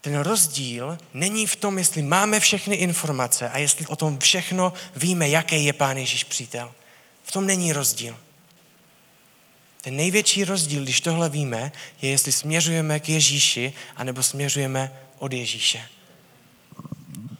Ten 0.00 0.18
rozdíl 0.18 0.98
není 1.14 1.46
v 1.46 1.56
tom, 1.56 1.78
jestli 1.78 2.02
máme 2.02 2.40
všechny 2.40 2.76
informace 2.76 3.50
a 3.50 3.58
jestli 3.58 3.86
o 3.86 3.96
tom 3.96 4.18
všechno 4.18 4.72
víme, 4.96 5.28
jaký 5.28 5.64
je 5.64 5.72
Pán 5.72 5.96
Ježíš 5.96 6.24
přítel. 6.24 6.72
V 7.22 7.32
tom 7.32 7.46
není 7.46 7.72
rozdíl. 7.72 8.16
Ten 9.80 9.96
největší 9.96 10.44
rozdíl, 10.44 10.82
když 10.82 11.00
tohle 11.00 11.28
víme, 11.28 11.72
je, 12.02 12.10
jestli 12.10 12.32
směřujeme 12.32 13.00
k 13.00 13.08
Ježíši, 13.08 13.72
anebo 13.96 14.22
směřujeme 14.22 14.92
od 15.18 15.32
Ježíše. 15.32 15.88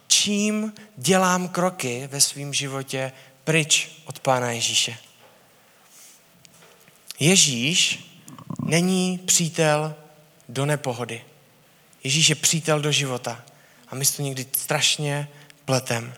Čím 0.07 0.73
dělám 0.97 1.49
kroky 1.49 2.09
ve 2.13 2.21
svém 2.21 2.55
životě 2.55 3.13
pryč 3.45 3.89
od 4.05 4.21
Pána 4.21 4.51
Ježíše? 4.51 4.97
Ježíš 7.21 8.05
není 8.65 9.19
přítel 9.19 9.95
do 10.49 10.67
nepohody. 10.67 11.25
Ježíš 12.05 12.29
je 12.29 12.35
přítel 12.35 12.81
do 12.81 12.93
života. 12.93 13.45
A 13.89 13.95
my 13.95 14.07
to 14.07 14.23
někdy 14.23 14.47
strašně 14.53 15.29
pletem. 15.65 16.15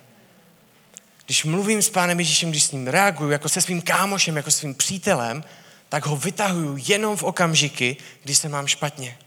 Když 1.26 1.44
mluvím 1.44 1.82
s 1.82 1.90
Pánem 1.90 2.18
Ježíšem, 2.18 2.50
když 2.50 2.62
s 2.62 2.72
ním 2.72 2.86
reaguju 2.86 3.30
jako 3.30 3.48
se 3.48 3.60
svým 3.60 3.82
kámošem, 3.82 4.36
jako 4.36 4.50
svým 4.50 4.74
přítelem, 4.74 5.44
tak 5.92 6.06
ho 6.06 6.16
vytahuju 6.16 6.76
jenom 6.87 7.16
v 7.16 7.22
okamžiky, 7.22 7.96
kdy 8.22 8.34
se 8.34 8.49
mám 8.49 8.66
špatně. 8.66 9.18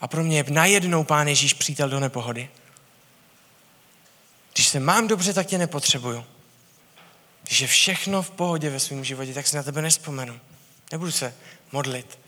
A 0.00 0.08
pro 0.08 0.24
mě 0.24 0.36
je 0.36 0.44
najednou 0.48 1.04
Pán 1.04 1.28
Ježíš 1.28 1.54
přítel 1.54 1.88
do 1.88 2.00
nepohody. 2.00 2.50
Když 4.52 4.68
se 4.68 4.80
mám 4.80 5.08
dobře, 5.08 5.32
tak 5.32 5.46
tě 5.46 5.58
nepotřebuju. 5.58 6.24
Když 7.42 7.60
je 7.60 7.66
všechno 7.66 8.22
v 8.22 8.30
pohodě 8.30 8.70
ve 8.70 8.80
svém 8.80 9.04
životě, 9.04 9.34
tak 9.34 9.46
si 9.46 9.56
na 9.56 9.62
tebe 9.62 9.82
nespomenu. 9.82 10.40
Nebudu 10.92 11.12
se 11.12 11.34
modlit. 11.72 12.18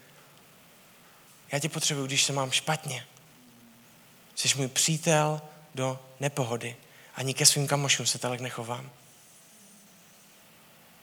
Já 1.51 1.59
tě 1.59 1.69
potřebuju, 1.69 2.05
když 2.07 2.23
se 2.23 2.33
mám 2.33 2.51
špatně. 2.51 3.05
Jsi 4.35 4.57
můj 4.57 4.67
přítel 4.67 5.41
do 5.75 5.99
nepohody. 6.19 6.75
Ani 7.15 7.33
ke 7.33 7.45
svým 7.45 7.67
kamošům 7.67 8.05
se 8.05 8.17
tak 8.17 8.39
nechovám. 8.39 8.89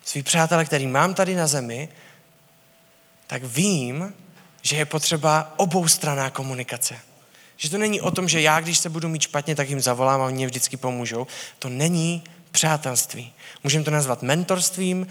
Svý 0.04 0.22
přátelé, 0.22 0.64
který 0.64 0.86
mám 0.86 1.14
tady 1.14 1.34
na 1.34 1.46
zemi, 1.46 1.88
tak 3.28 3.44
vím, 3.44 4.14
že 4.62 4.76
je 4.76 4.84
potřeba 4.84 5.54
oboustraná 5.56 6.30
komunikace. 6.30 6.98
Že 7.56 7.70
to 7.70 7.78
není 7.78 8.00
o 8.00 8.10
tom, 8.10 8.28
že 8.28 8.40
já, 8.40 8.60
když 8.60 8.78
se 8.78 8.88
budu 8.88 9.08
mít 9.08 9.22
špatně, 9.22 9.54
tak 9.54 9.68
jim 9.68 9.80
zavolám 9.80 10.20
a 10.20 10.26
oni 10.26 10.46
vždycky 10.46 10.76
pomůžou. 10.76 11.26
To 11.58 11.68
není 11.68 12.24
přátelství. 12.50 13.32
Můžeme 13.64 13.84
to 13.84 13.90
nazvat 13.90 14.22
mentorstvím, 14.22 15.06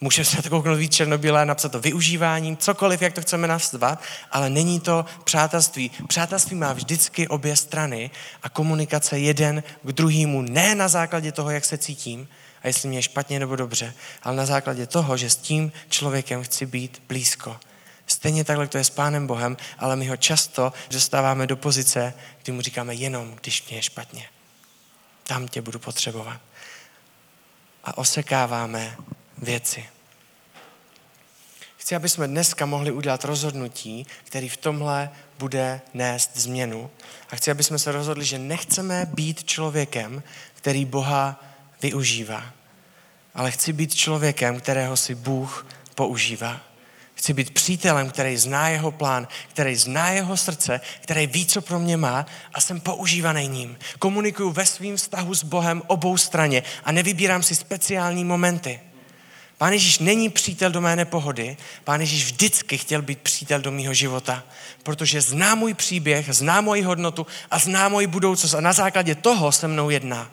Můžeme 0.00 0.24
se 0.24 0.36
na 0.36 0.42
to 0.42 0.50
kouknout 0.50 0.78
víc 0.78 0.94
černobílé, 0.94 1.46
napsat 1.46 1.72
to 1.72 1.80
využíváním, 1.80 2.56
cokoliv, 2.56 3.02
jak 3.02 3.12
to 3.12 3.20
chceme 3.20 3.48
nazvat, 3.48 4.02
ale 4.30 4.50
není 4.50 4.80
to 4.80 5.04
přátelství. 5.24 5.90
Přátelství 6.08 6.56
má 6.56 6.72
vždycky 6.72 7.28
obě 7.28 7.56
strany 7.56 8.10
a 8.42 8.48
komunikace 8.48 9.18
jeden 9.18 9.62
k 9.82 9.92
druhému, 9.92 10.42
ne 10.42 10.74
na 10.74 10.88
základě 10.88 11.32
toho, 11.32 11.50
jak 11.50 11.64
se 11.64 11.78
cítím 11.78 12.28
a 12.66 12.68
jestli 12.68 12.88
mě 12.88 12.98
je 12.98 13.02
špatně 13.02 13.38
nebo 13.38 13.56
dobře, 13.56 13.94
ale 14.22 14.36
na 14.36 14.46
základě 14.46 14.86
toho, 14.86 15.16
že 15.16 15.30
s 15.30 15.36
tím 15.36 15.72
člověkem 15.88 16.42
chci 16.42 16.66
být 16.66 17.02
blízko. 17.08 17.60
Stejně 18.06 18.44
takhle 18.44 18.68
to 18.68 18.78
je 18.78 18.84
s 18.84 18.90
Pánem 18.90 19.26
Bohem, 19.26 19.56
ale 19.78 19.96
my 19.96 20.06
ho 20.06 20.16
často 20.16 20.72
dostáváme 20.90 21.46
do 21.46 21.56
pozice, 21.56 22.14
kdy 22.42 22.52
mu 22.52 22.60
říkáme 22.60 22.94
jenom, 22.94 23.34
když 23.40 23.68
mě 23.68 23.78
je 23.78 23.82
špatně. 23.82 24.28
Tam 25.22 25.48
tě 25.48 25.62
budu 25.62 25.78
potřebovat. 25.78 26.40
A 27.84 27.98
osekáváme 27.98 28.96
věci. 29.38 29.88
Chci, 31.76 31.96
aby 31.96 32.08
jsme 32.08 32.28
dneska 32.28 32.66
mohli 32.66 32.92
udělat 32.92 33.24
rozhodnutí, 33.24 34.06
který 34.24 34.48
v 34.48 34.56
tomhle 34.56 35.10
bude 35.38 35.80
nést 35.94 36.36
změnu. 36.36 36.90
A 37.30 37.36
chci, 37.36 37.50
aby 37.50 37.62
jsme 37.62 37.78
se 37.78 37.92
rozhodli, 37.92 38.24
že 38.24 38.38
nechceme 38.38 39.06
být 39.14 39.44
člověkem, 39.44 40.22
který 40.54 40.84
Boha 40.84 41.42
využívá, 41.82 42.55
ale 43.36 43.50
chci 43.50 43.72
být 43.72 43.94
člověkem, 43.94 44.60
kterého 44.60 44.96
si 44.96 45.14
Bůh 45.14 45.66
používá. 45.94 46.60
Chci 47.14 47.32
být 47.32 47.50
přítelem, 47.50 48.10
který 48.10 48.36
zná 48.36 48.68
jeho 48.68 48.90
plán, 48.90 49.28
který 49.48 49.76
zná 49.76 50.10
jeho 50.10 50.36
srdce, 50.36 50.80
který 51.00 51.26
ví, 51.26 51.46
co 51.46 51.60
pro 51.62 51.78
mě 51.78 51.96
má 51.96 52.26
a 52.54 52.60
jsem 52.60 52.80
používaný 52.80 53.48
ním. 53.48 53.78
Komunikuju 53.98 54.50
ve 54.50 54.66
svém 54.66 54.96
vztahu 54.96 55.34
s 55.34 55.44
Bohem 55.44 55.82
obou 55.86 56.16
straně 56.16 56.62
a 56.84 56.92
nevybírám 56.92 57.42
si 57.42 57.54
speciální 57.54 58.24
momenty. 58.24 58.80
Pán 59.58 59.72
Ježíš 59.72 59.98
není 59.98 60.28
přítel 60.28 60.70
do 60.70 60.80
mé 60.80 60.96
nepohody, 60.96 61.56
Pán 61.84 62.00
Ježíš 62.00 62.24
vždycky 62.24 62.78
chtěl 62.78 63.02
být 63.02 63.20
přítel 63.20 63.60
do 63.60 63.72
mého 63.72 63.94
života, 63.94 64.44
protože 64.82 65.20
zná 65.20 65.54
můj 65.54 65.74
příběh, 65.74 66.26
zná 66.30 66.60
moji 66.60 66.82
hodnotu 66.82 67.26
a 67.50 67.58
zná 67.58 67.88
moji 67.88 68.06
budoucnost 68.06 68.54
a 68.54 68.60
na 68.60 68.72
základě 68.72 69.14
toho 69.14 69.52
se 69.52 69.68
mnou 69.68 69.90
jedná. 69.90 70.30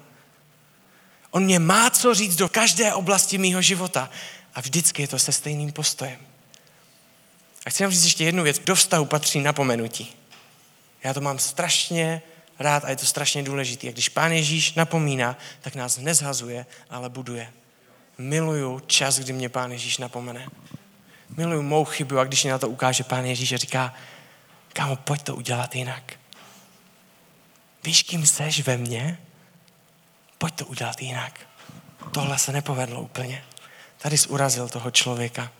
On 1.33 1.43
mě 1.43 1.59
má 1.59 1.89
co 1.89 2.13
říct 2.13 2.35
do 2.35 2.49
každé 2.49 2.93
oblasti 2.93 3.37
mého 3.37 3.61
života 3.61 4.09
a 4.55 4.61
vždycky 4.61 5.01
je 5.01 5.07
to 5.07 5.19
se 5.19 5.31
stejným 5.31 5.71
postojem. 5.71 6.19
A 7.65 7.69
chci 7.69 7.83
vám 7.83 7.91
říct 7.91 8.03
ještě 8.03 8.23
jednu 8.23 8.43
věc. 8.43 8.59
Do 8.59 8.75
vztahu 8.75 9.05
patří 9.05 9.39
napomenutí. 9.39 10.15
Já 11.03 11.13
to 11.13 11.21
mám 11.21 11.39
strašně 11.39 12.21
rád 12.59 12.85
a 12.85 12.89
je 12.89 12.95
to 12.95 13.05
strašně 13.05 13.43
důležité. 13.43 13.87
A 13.87 13.91
když 13.91 14.09
Pán 14.09 14.31
Ježíš 14.31 14.73
napomíná, 14.73 15.37
tak 15.61 15.75
nás 15.75 15.97
nezhazuje, 15.97 16.65
ale 16.89 17.09
buduje. 17.09 17.53
Miluju 18.17 18.79
čas, 18.79 19.19
kdy 19.19 19.33
mě 19.33 19.49
Pán 19.49 19.71
Ježíš 19.71 19.97
napomene. 19.97 20.47
Miluju 21.37 21.61
mou 21.61 21.85
chybu 21.85 22.19
a 22.19 22.23
když 22.23 22.43
mě 22.43 22.51
na 22.51 22.59
to 22.59 22.69
ukáže 22.69 23.03
Pán 23.03 23.25
Ježíš 23.25 23.51
a 23.51 23.57
říká, 23.57 23.93
kámo, 24.73 24.95
pojď 24.95 25.23
to 25.23 25.35
udělat 25.35 25.75
jinak. 25.75 26.13
Víš, 27.83 28.03
kým 28.03 28.25
seš 28.25 28.61
ve 28.61 28.77
mně? 28.77 29.17
Pojď 30.43 30.55
to 30.55 30.65
udělat 30.65 31.01
jinak. 31.01 31.39
Tohle 32.11 32.39
se 32.39 32.51
nepovedlo 32.51 33.01
úplně. 33.01 33.43
Tady 33.97 34.17
jsi 34.17 34.27
urazil 34.27 34.69
toho 34.69 34.91
člověka. 34.91 35.51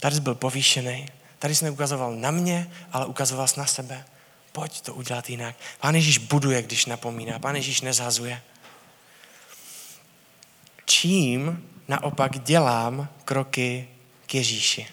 Tady 0.00 0.14
jsi 0.14 0.20
byl 0.20 0.34
povýšený. 0.34 1.08
Tady 1.38 1.54
jsi 1.54 1.64
neukazoval 1.64 2.14
na 2.14 2.30
mě, 2.30 2.70
ale 2.92 3.06
ukazoval 3.06 3.48
jsi 3.48 3.58
na 3.60 3.66
sebe. 3.66 4.04
Pojď 4.52 4.80
to 4.80 4.94
udělat 4.94 5.30
jinak. 5.30 5.56
Pán 5.80 5.94
Ježíš 5.94 6.18
buduje, 6.18 6.62
když 6.62 6.86
napomíná. 6.86 7.38
Pán 7.38 7.56
Ježíš 7.56 7.80
nezhazuje. 7.80 8.42
Čím 10.84 11.68
naopak 11.88 12.38
dělám 12.38 13.08
kroky 13.24 13.88
k 14.26 14.34
Ježíši? 14.34 14.86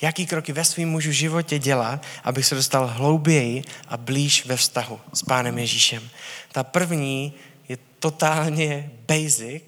Jaký 0.00 0.26
kroky 0.26 0.52
ve 0.52 0.64
svém 0.64 0.88
mužu 0.88 1.12
životě 1.12 1.58
dělat, 1.58 2.02
abych 2.24 2.46
se 2.46 2.54
dostal 2.54 2.86
hlouběji 2.86 3.64
a 3.88 3.96
blíž 3.96 4.46
ve 4.46 4.56
vztahu 4.56 5.00
s 5.12 5.22
Pánem 5.22 5.58
Ježíšem? 5.58 6.08
Ta 6.52 6.64
první 6.64 7.34
je 7.68 7.78
totálně 7.98 8.90
basic, 9.08 9.62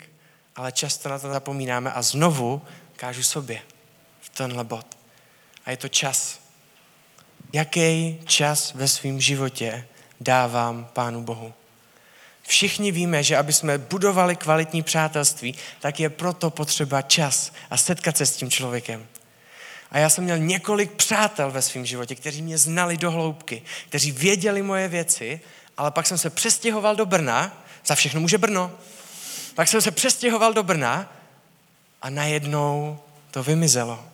ale 0.57 0.73
často 0.73 1.09
na 1.09 1.19
to 1.19 1.29
zapomínáme 1.29 1.93
a 1.93 2.03
znovu 2.03 2.63
kážu 2.97 3.23
sobě 3.23 3.61
v 4.21 4.29
tenhle 4.29 4.65
bod. 4.65 4.87
A 5.65 5.71
je 5.71 5.77
to 5.77 5.89
čas. 5.89 6.41
Jaký 7.53 8.19
čas 8.25 8.75
ve 8.75 8.89
svém 8.89 9.21
životě 9.21 9.87
dávám 10.21 10.89
Pánu 10.93 11.23
Bohu? 11.23 11.55
Všichni 12.43 12.93
víme, 12.93 13.23
že 13.23 13.37
aby 13.37 13.53
jsme 13.53 13.79
budovali 13.79 14.37
kvalitní 14.37 14.83
přátelství, 14.83 15.55
tak 15.81 16.01
je 16.01 16.11
proto 16.11 16.51
potřeba 16.51 17.03
čas 17.03 17.53
a 17.71 17.77
setkat 17.77 18.17
se 18.17 18.27
s 18.27 18.37
tím 18.37 18.51
člověkem. 18.51 19.07
A 19.91 19.99
já 19.99 20.09
jsem 20.09 20.25
měl 20.25 20.39
několik 20.39 20.93
přátel 20.93 21.51
ve 21.51 21.63
svém 21.63 21.87
životě, 21.87 22.15
kteří 22.15 22.43
mě 22.43 22.59
znali 22.59 22.97
do 22.97 23.11
hloubky, 23.11 23.63
kteří 23.89 24.13
věděli 24.13 24.63
moje 24.63 24.89
věci, 24.89 25.41
ale 25.77 25.91
pak 25.91 26.07
jsem 26.07 26.19
se 26.19 26.31
přestěhoval 26.31 26.97
do 26.97 27.07
Brna, 27.07 27.65
za 27.87 27.95
všechno 27.95 28.21
může 28.21 28.39
Brno, 28.39 28.73
pak 29.55 29.69
jsem 29.69 29.81
se 29.81 29.91
přestěhoval 29.91 30.53
do 30.53 30.63
Brna 30.63 31.13
a 32.03 32.11
najednou 32.11 32.99
to 33.31 33.43
vymizelo. 33.43 34.05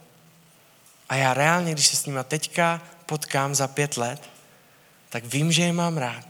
A 1.08 1.16
já 1.16 1.34
reálně, 1.34 1.72
když 1.72 1.86
se 1.86 1.96
s 1.96 2.06
nima 2.06 2.22
teďka 2.22 2.82
potkám 3.06 3.54
za 3.54 3.68
pět 3.68 3.96
let, 3.96 4.30
tak 5.08 5.24
vím, 5.24 5.52
že 5.52 5.62
je 5.62 5.72
mám 5.72 5.98
rád. 5.98 6.24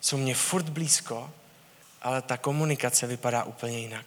Jsou 0.00 0.16
mě 0.16 0.34
furt 0.34 0.68
blízko, 0.68 1.30
ale 2.02 2.22
ta 2.22 2.36
komunikace 2.36 3.06
vypadá 3.06 3.44
úplně 3.44 3.78
jinak. 3.78 4.06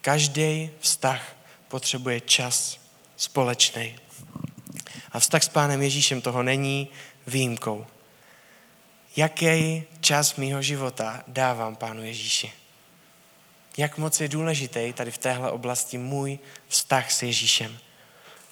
Každý 0.00 0.70
vztah 0.80 1.36
potřebuje 1.68 2.20
čas 2.20 2.78
společný. 3.16 3.96
A 5.12 5.20
vztah 5.20 5.42
s 5.42 5.48
Pánem 5.48 5.82
Ježíšem 5.82 6.20
toho 6.20 6.42
není 6.42 6.88
výjimkou. 7.26 7.86
Jaký 9.16 9.84
čas 10.00 10.36
mýho 10.36 10.62
života 10.62 11.24
dávám 11.28 11.76
Pánu 11.76 12.04
Ježíši? 12.04 12.52
Jak 13.76 13.98
moc 13.98 14.20
je 14.20 14.28
důležitý 14.28 14.92
tady 14.92 15.10
v 15.10 15.18
téhle 15.18 15.50
oblasti 15.50 15.98
můj 15.98 16.38
vztah 16.68 17.12
s 17.12 17.22
Ježíšem? 17.22 17.78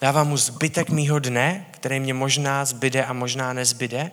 Dávám 0.01 0.29
mu 0.29 0.37
zbytek 0.37 0.91
mýho 0.91 1.19
dne, 1.19 1.67
který 1.71 2.01
mě 2.01 2.15
možná 2.15 2.65
zbyde 2.65 3.05
a 3.05 3.13
možná 3.13 3.53
nezbyde? 3.53 4.11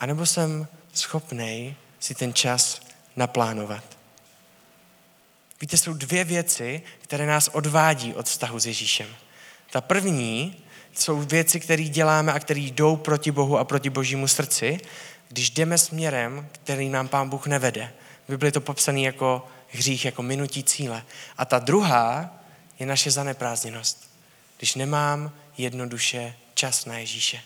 A 0.00 0.06
nebo 0.06 0.26
jsem 0.26 0.66
schopný 0.92 1.76
si 2.00 2.14
ten 2.14 2.34
čas 2.34 2.80
naplánovat? 3.16 3.84
Víte, 5.60 5.76
jsou 5.76 5.94
dvě 5.94 6.24
věci, 6.24 6.82
které 7.02 7.26
nás 7.26 7.48
odvádí 7.52 8.14
od 8.14 8.26
vztahu 8.26 8.58
s 8.58 8.66
Ježíšem. 8.66 9.06
Ta 9.70 9.80
první 9.80 10.56
jsou 10.94 11.20
věci, 11.20 11.60
které 11.60 11.82
děláme 11.82 12.32
a 12.32 12.38
které 12.38 12.60
jdou 12.60 12.96
proti 12.96 13.30
Bohu 13.30 13.58
a 13.58 13.64
proti 13.64 13.90
Božímu 13.90 14.28
srdci, 14.28 14.80
když 15.30 15.50
jdeme 15.50 15.78
směrem, 15.78 16.48
který 16.52 16.88
nám 16.88 17.08
Pán 17.08 17.28
Bůh 17.28 17.46
nevede. 17.46 17.92
Je 18.44 18.52
to 18.52 18.60
popsané 18.60 19.00
jako 19.00 19.48
hřích, 19.68 20.04
jako 20.04 20.22
minutí 20.22 20.64
cíle. 20.64 21.02
A 21.36 21.44
ta 21.44 21.58
druhá 21.58 22.34
je 22.78 22.86
naše 22.86 23.10
zaneprázdněnost 23.10 24.10
když 24.60 24.74
nemám 24.74 25.32
jednoduše 25.58 26.36
čas 26.54 26.84
na 26.84 26.98
Ježíše. 26.98 27.40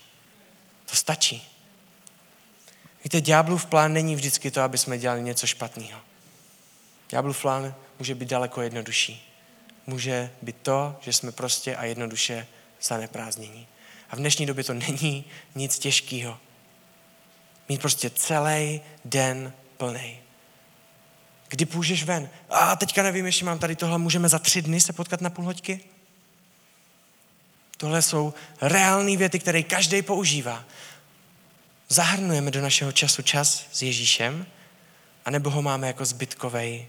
To 0.87 0.97
stačí. 0.97 1.49
Víte, 3.05 3.21
ďáblův 3.21 3.67
plán 3.67 3.93
není 3.93 4.17
vždycky 4.17 4.51
to, 4.51 4.63
aby 4.63 4.79
jsme 4.79 4.99
dělali 4.99 5.23
něco 5.23 5.47
špatného. 5.47 6.01
Ďáblův 7.09 7.43
plán 7.43 7.75
může 7.99 8.15
být 8.15 8.29
daleko 8.29 8.63
jednodušší. 8.63 9.33
Může 9.87 10.31
být 10.43 10.57
to, 10.63 10.97
že 11.01 11.13
jsme 11.13 11.33
prostě 11.33 11.77
a 11.77 11.85
jednoduše 11.85 12.47
zaneprázdnění. 12.83 13.67
A 14.11 14.17
v 14.17 14.19
dnešní 14.19 14.47
době 14.47 14.65
to 14.65 14.75
není 14.75 15.25
nic 15.55 15.79
těžkého. 15.79 16.39
Mít 17.69 17.81
prostě 17.81 18.11
celý 18.11 18.81
den 19.05 19.53
plný. 19.77 20.19
Kdy 21.49 21.67
půjdeš 21.67 22.05
ven? 22.05 22.29
A 22.51 22.77
teďka 22.77 23.03
nevím, 23.03 23.27
jestli 23.27 23.47
mám 23.47 23.59
tady 23.59 23.77
tohle, 23.77 23.99
můžeme 23.99 24.29
za 24.29 24.39
tři 24.39 24.63
dny 24.63 24.81
se 24.81 24.93
potkat 24.93 25.21
na 25.21 25.31
půl 25.31 25.45
hoďky? 25.45 25.81
Tohle 27.77 28.03
jsou 28.03 28.35
reální 28.61 29.17
věty, 29.17 29.39
které 29.39 29.63
každý 29.63 30.03
používá. 30.03 30.65
Zahrnujeme 31.89 32.51
do 32.51 32.61
našeho 32.61 32.93
času 32.93 33.23
čas 33.23 33.67
s 33.73 33.83
Ježíšem, 33.83 34.47
anebo 35.25 35.51
ho 35.51 35.63
máme 35.63 35.87
jako 35.87 36.05
zbytkovej, 36.05 36.87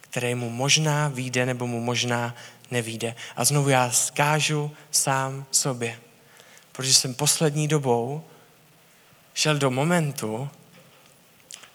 který 0.00 0.34
mu 0.34 0.50
možná 0.50 1.08
vyjde, 1.08 1.46
nebo 1.46 1.66
mu 1.66 1.80
možná 1.80 2.34
nevíde. 2.70 3.14
A 3.36 3.44
znovu 3.44 3.68
já 3.68 3.90
zkážu 3.90 4.70
sám 4.90 5.46
sobě, 5.50 5.98
protože 6.72 6.94
jsem 6.94 7.14
poslední 7.14 7.68
dobou 7.68 8.24
šel 9.34 9.58
do 9.58 9.70
momentu, 9.70 10.50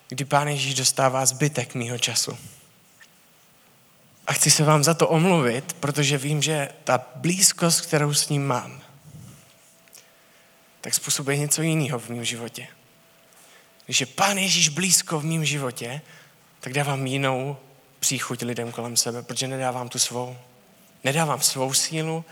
kdy 0.09 0.25
Pán 0.25 0.47
Ježíš 0.47 0.73
dostává 0.73 1.25
zbytek 1.25 1.75
mýho 1.75 1.99
času. 1.99 2.37
A 4.27 4.33
chci 4.33 4.51
se 4.51 4.63
vám 4.63 4.83
za 4.83 4.93
to 4.93 5.07
omluvit, 5.07 5.73
protože 5.73 6.17
vím, 6.17 6.41
že 6.41 6.69
ta 6.83 7.05
blízkost, 7.15 7.81
kterou 7.81 8.13
s 8.13 8.29
ním 8.29 8.47
mám, 8.47 8.81
tak 10.81 10.93
způsobuje 10.93 11.37
něco 11.37 11.61
jiného 11.61 11.99
v 11.99 12.09
mém 12.09 12.25
životě. 12.25 12.67
Když 13.85 13.99
je 13.99 14.05
Pán 14.05 14.37
Ježíš 14.37 14.69
blízko 14.69 15.19
v 15.19 15.25
mém 15.25 15.45
životě, 15.45 16.01
tak 16.59 16.73
dávám 16.73 17.07
jinou 17.07 17.57
příchuť 17.99 18.41
lidem 18.41 18.71
kolem 18.71 18.97
sebe, 18.97 19.23
protože 19.23 19.47
nedávám 19.47 19.89
tu 19.89 19.99
svou. 19.99 20.37
Nedávám 21.03 21.41
svou 21.41 21.73
sílu, 21.73 22.25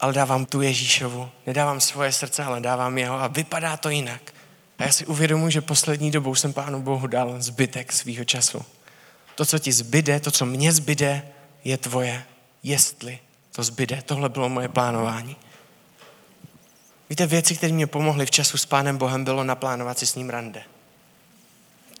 ale 0.00 0.12
dávám 0.12 0.46
tu 0.46 0.62
Ježíšovu. 0.62 1.30
Nedávám 1.46 1.80
svoje 1.80 2.12
srdce, 2.12 2.44
ale 2.44 2.60
dávám 2.60 2.98
jeho 2.98 3.20
a 3.20 3.26
vypadá 3.26 3.76
to 3.76 3.88
jinak. 3.88 4.34
A 4.78 4.84
já 4.84 4.92
si 4.92 5.06
uvědomuji, 5.06 5.50
že 5.50 5.60
poslední 5.60 6.10
dobou 6.10 6.34
jsem 6.34 6.52
Pánu 6.52 6.82
Bohu 6.82 7.06
dal 7.06 7.42
zbytek 7.42 7.92
svýho 7.92 8.24
času. 8.24 8.64
To, 9.34 9.44
co 9.44 9.58
ti 9.58 9.72
zbyde, 9.72 10.20
to, 10.20 10.30
co 10.30 10.46
mě 10.46 10.72
zbyde, 10.72 11.28
je 11.64 11.76
tvoje. 11.76 12.24
Jestli 12.62 13.18
to 13.52 13.62
zbyde. 13.62 14.02
Tohle 14.06 14.28
bylo 14.28 14.48
moje 14.48 14.68
plánování. 14.68 15.36
Víte, 17.10 17.26
věci, 17.26 17.56
které 17.56 17.72
mě 17.72 17.86
pomohly 17.86 18.26
v 18.26 18.30
času 18.30 18.58
s 18.58 18.66
Pánem 18.66 18.98
Bohem, 18.98 19.24
bylo 19.24 19.44
naplánovat 19.44 19.98
si 19.98 20.06
s 20.06 20.14
ním 20.14 20.30
rande. 20.30 20.62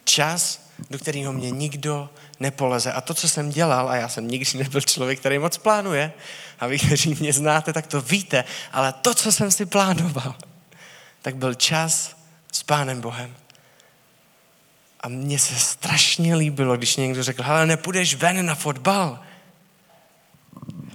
Čas, 0.04 0.60
do 0.90 0.98
kterého 0.98 1.32
mě 1.32 1.50
nikdo 1.50 2.10
nepoleze. 2.40 2.92
A 2.92 3.00
to, 3.00 3.14
co 3.14 3.28
jsem 3.28 3.50
dělal, 3.50 3.88
a 3.88 3.96
já 3.96 4.08
jsem 4.08 4.28
nikdy 4.28 4.58
nebyl 4.58 4.80
člověk, 4.80 5.20
který 5.20 5.38
moc 5.38 5.58
plánuje, 5.58 6.12
a 6.60 6.66
vy, 6.66 6.78
kteří 6.78 7.16
mě 7.20 7.32
znáte, 7.32 7.72
tak 7.72 7.86
to 7.86 8.00
víte, 8.00 8.44
ale 8.72 8.92
to, 8.92 9.14
co 9.14 9.32
jsem 9.32 9.50
si 9.50 9.66
plánoval, 9.66 10.34
tak 11.22 11.36
byl 11.36 11.54
čas 11.54 12.17
s 12.58 12.62
Pánem 12.62 13.00
Bohem. 13.00 13.36
A 15.00 15.08
mně 15.08 15.38
se 15.38 15.54
strašně 15.54 16.36
líbilo, 16.36 16.76
když 16.76 16.96
někdo 16.96 17.22
řekl, 17.22 17.42
hele, 17.42 17.66
nepůjdeš 17.66 18.14
ven 18.14 18.46
na 18.46 18.54
fotbal. 18.54 19.20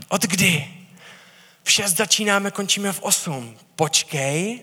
Od 0.09 0.21
kdy? 0.21 0.73
V 1.63 1.71
šest 1.71 1.97
začínáme, 1.97 2.51
končíme 2.51 2.93
v 2.93 3.01
osm. 3.01 3.57
Počkej, 3.75 4.61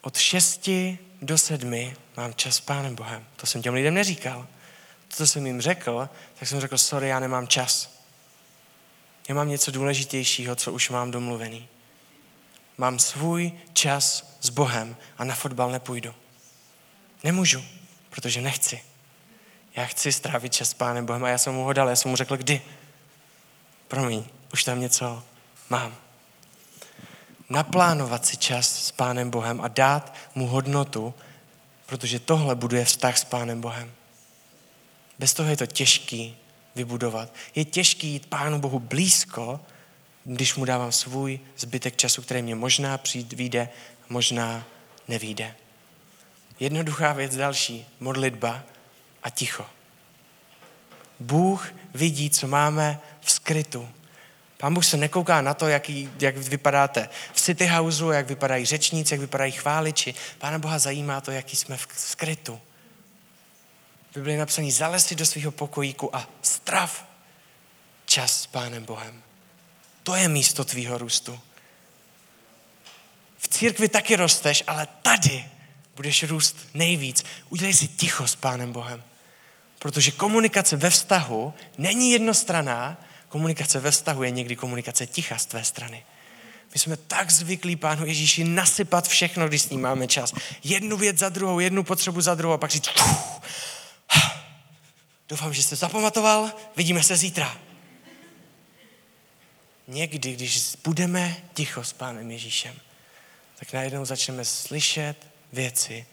od 0.00 0.16
šesti 0.16 0.98
do 1.22 1.38
sedmi 1.38 1.96
mám 2.16 2.34
čas 2.34 2.56
s 2.56 2.60
Pánem 2.60 2.94
Bohem. 2.94 3.24
To 3.36 3.46
jsem 3.46 3.62
těm 3.62 3.74
lidem 3.74 3.94
neříkal. 3.94 4.46
To, 5.08 5.16
co 5.16 5.26
jsem 5.26 5.46
jim 5.46 5.60
řekl, 5.60 6.08
tak 6.38 6.48
jsem 6.48 6.60
řekl, 6.60 6.78
sorry, 6.78 7.08
já 7.08 7.20
nemám 7.20 7.48
čas. 7.48 8.00
Já 9.28 9.34
mám 9.34 9.48
něco 9.48 9.70
důležitějšího, 9.70 10.56
co 10.56 10.72
už 10.72 10.90
mám 10.90 11.10
domluvený. 11.10 11.68
Mám 12.80 12.98
svůj 12.98 13.52
čas 13.72 14.36
s 14.40 14.48
Bohem 14.48 14.96
a 15.18 15.24
na 15.24 15.34
fotbal 15.34 15.70
nepůjdu. 15.70 16.14
Nemůžu, 17.24 17.64
protože 18.10 18.40
nechci. 18.40 18.82
Já 19.76 19.86
chci 19.86 20.12
strávit 20.12 20.52
čas 20.52 20.70
s 20.70 20.74
Pánem 20.74 21.06
Bohem 21.06 21.24
a 21.24 21.28
já 21.28 21.38
jsem 21.38 21.54
mu 21.54 21.64
ho 21.64 21.72
dal, 21.72 21.88
já 21.88 21.96
jsem 21.96 22.10
mu 22.10 22.16
řekl, 22.16 22.36
kdy. 22.36 22.62
Promiň, 23.88 24.24
už 24.52 24.64
tam 24.64 24.80
něco 24.80 25.22
mám. 25.70 25.96
Naplánovat 27.50 28.26
si 28.26 28.36
čas 28.36 28.84
s 28.84 28.90
Pánem 28.90 29.30
Bohem 29.30 29.60
a 29.60 29.68
dát 29.68 30.14
mu 30.34 30.46
hodnotu, 30.46 31.14
protože 31.86 32.18
tohle 32.18 32.54
buduje 32.54 32.84
vztah 32.84 33.18
s 33.18 33.24
Pánem 33.24 33.60
Bohem. 33.60 33.92
Bez 35.18 35.34
toho 35.34 35.50
je 35.50 35.56
to 35.56 35.66
těžký 35.66 36.36
vybudovat. 36.74 37.28
Je 37.54 37.64
těžký 37.64 38.08
jít 38.08 38.26
Pánu 38.26 38.58
Bohu 38.58 38.78
blízko, 38.78 39.60
když 40.24 40.54
mu 40.54 40.64
dávám 40.64 40.92
svůj 40.92 41.40
zbytek 41.56 41.96
času, 41.96 42.22
který 42.22 42.42
mě 42.42 42.54
možná 42.54 42.98
přijít 42.98 43.32
vyjde, 43.32 43.68
možná 44.08 44.64
nevíde. 45.08 45.54
Jednoduchá 46.60 47.12
věc 47.12 47.36
další, 47.36 47.86
modlitba 48.00 48.62
a 49.22 49.30
ticho. 49.30 49.66
Bůh 51.20 51.72
vidí, 51.94 52.30
co 52.30 52.46
máme 52.46 53.00
v 53.20 53.30
skrytu. 53.30 53.88
Pán 54.56 54.74
Bůh 54.74 54.84
se 54.84 54.96
nekouká 54.96 55.40
na 55.40 55.54
to, 55.54 55.68
jaký, 55.68 56.10
jak 56.20 56.36
vypadáte 56.36 57.08
v 57.32 57.40
City 57.40 57.66
Houseu, 57.66 58.10
jak 58.10 58.26
vypadají 58.26 58.66
řečníci, 58.66 59.14
jak 59.14 59.20
vypadají 59.20 59.52
chváliči. 59.52 60.14
Pána 60.38 60.58
Boha 60.58 60.78
zajímá 60.78 61.20
to, 61.20 61.30
jaký 61.30 61.56
jsme 61.56 61.76
v 61.76 61.86
skrytu. 61.96 62.60
Biblii 64.14 64.34
je 64.34 64.38
napsaný, 64.38 64.72
zalez 64.72 65.12
do 65.12 65.26
svého 65.26 65.50
pokojíku 65.50 66.16
a 66.16 66.28
strav 66.42 67.06
čas 68.06 68.42
s 68.42 68.46
Pánem 68.46 68.84
Bohem. 68.84 69.22
To 70.10 70.16
je 70.16 70.28
místo 70.28 70.64
tvýho 70.64 70.98
růstu. 70.98 71.40
V 73.38 73.48
církvi 73.48 73.88
taky 73.88 74.16
rosteš, 74.16 74.64
ale 74.66 74.88
tady 75.02 75.44
budeš 75.96 76.22
růst 76.22 76.56
nejvíc. 76.74 77.24
Udělej 77.48 77.74
si 77.74 77.88
ticho 77.88 78.26
s 78.26 78.36
Pánem 78.36 78.72
Bohem. 78.72 79.02
Protože 79.78 80.10
komunikace 80.10 80.76
ve 80.76 80.90
vztahu 80.90 81.54
není 81.78 82.12
jednostraná, 82.12 83.00
komunikace 83.28 83.80
ve 83.80 83.90
vztahu 83.90 84.22
je 84.22 84.30
někdy 84.30 84.56
komunikace 84.56 85.06
ticha 85.06 85.38
z 85.38 85.46
tvé 85.46 85.64
strany. 85.64 86.04
My 86.72 86.78
jsme 86.78 86.96
tak 86.96 87.30
zvyklí 87.30 87.76
Pánu 87.76 88.06
Ježíši 88.06 88.44
nasypat 88.44 89.08
všechno, 89.08 89.48
když 89.48 89.62
s 89.62 89.70
ním 89.70 89.80
máme 89.80 90.06
čas. 90.06 90.32
Jednu 90.64 90.96
věc 90.96 91.18
za 91.18 91.28
druhou, 91.28 91.60
jednu 91.60 91.82
potřebu 91.82 92.20
za 92.20 92.34
druhou 92.34 92.54
a 92.54 92.58
pak 92.58 92.70
říct, 92.70 92.88
doufám, 95.28 95.54
že 95.54 95.62
jste 95.62 95.76
zapamatoval, 95.76 96.52
vidíme 96.76 97.02
se 97.02 97.16
zítra. 97.16 97.69
Někdy, 99.88 100.32
když 100.32 100.76
budeme 100.84 101.36
ticho 101.54 101.84
s 101.84 101.92
Pánem 101.92 102.30
Ježíšem, 102.30 102.74
tak 103.58 103.72
najednou 103.72 104.04
začneme 104.04 104.44
slyšet 104.44 105.16
věci, 105.52 106.06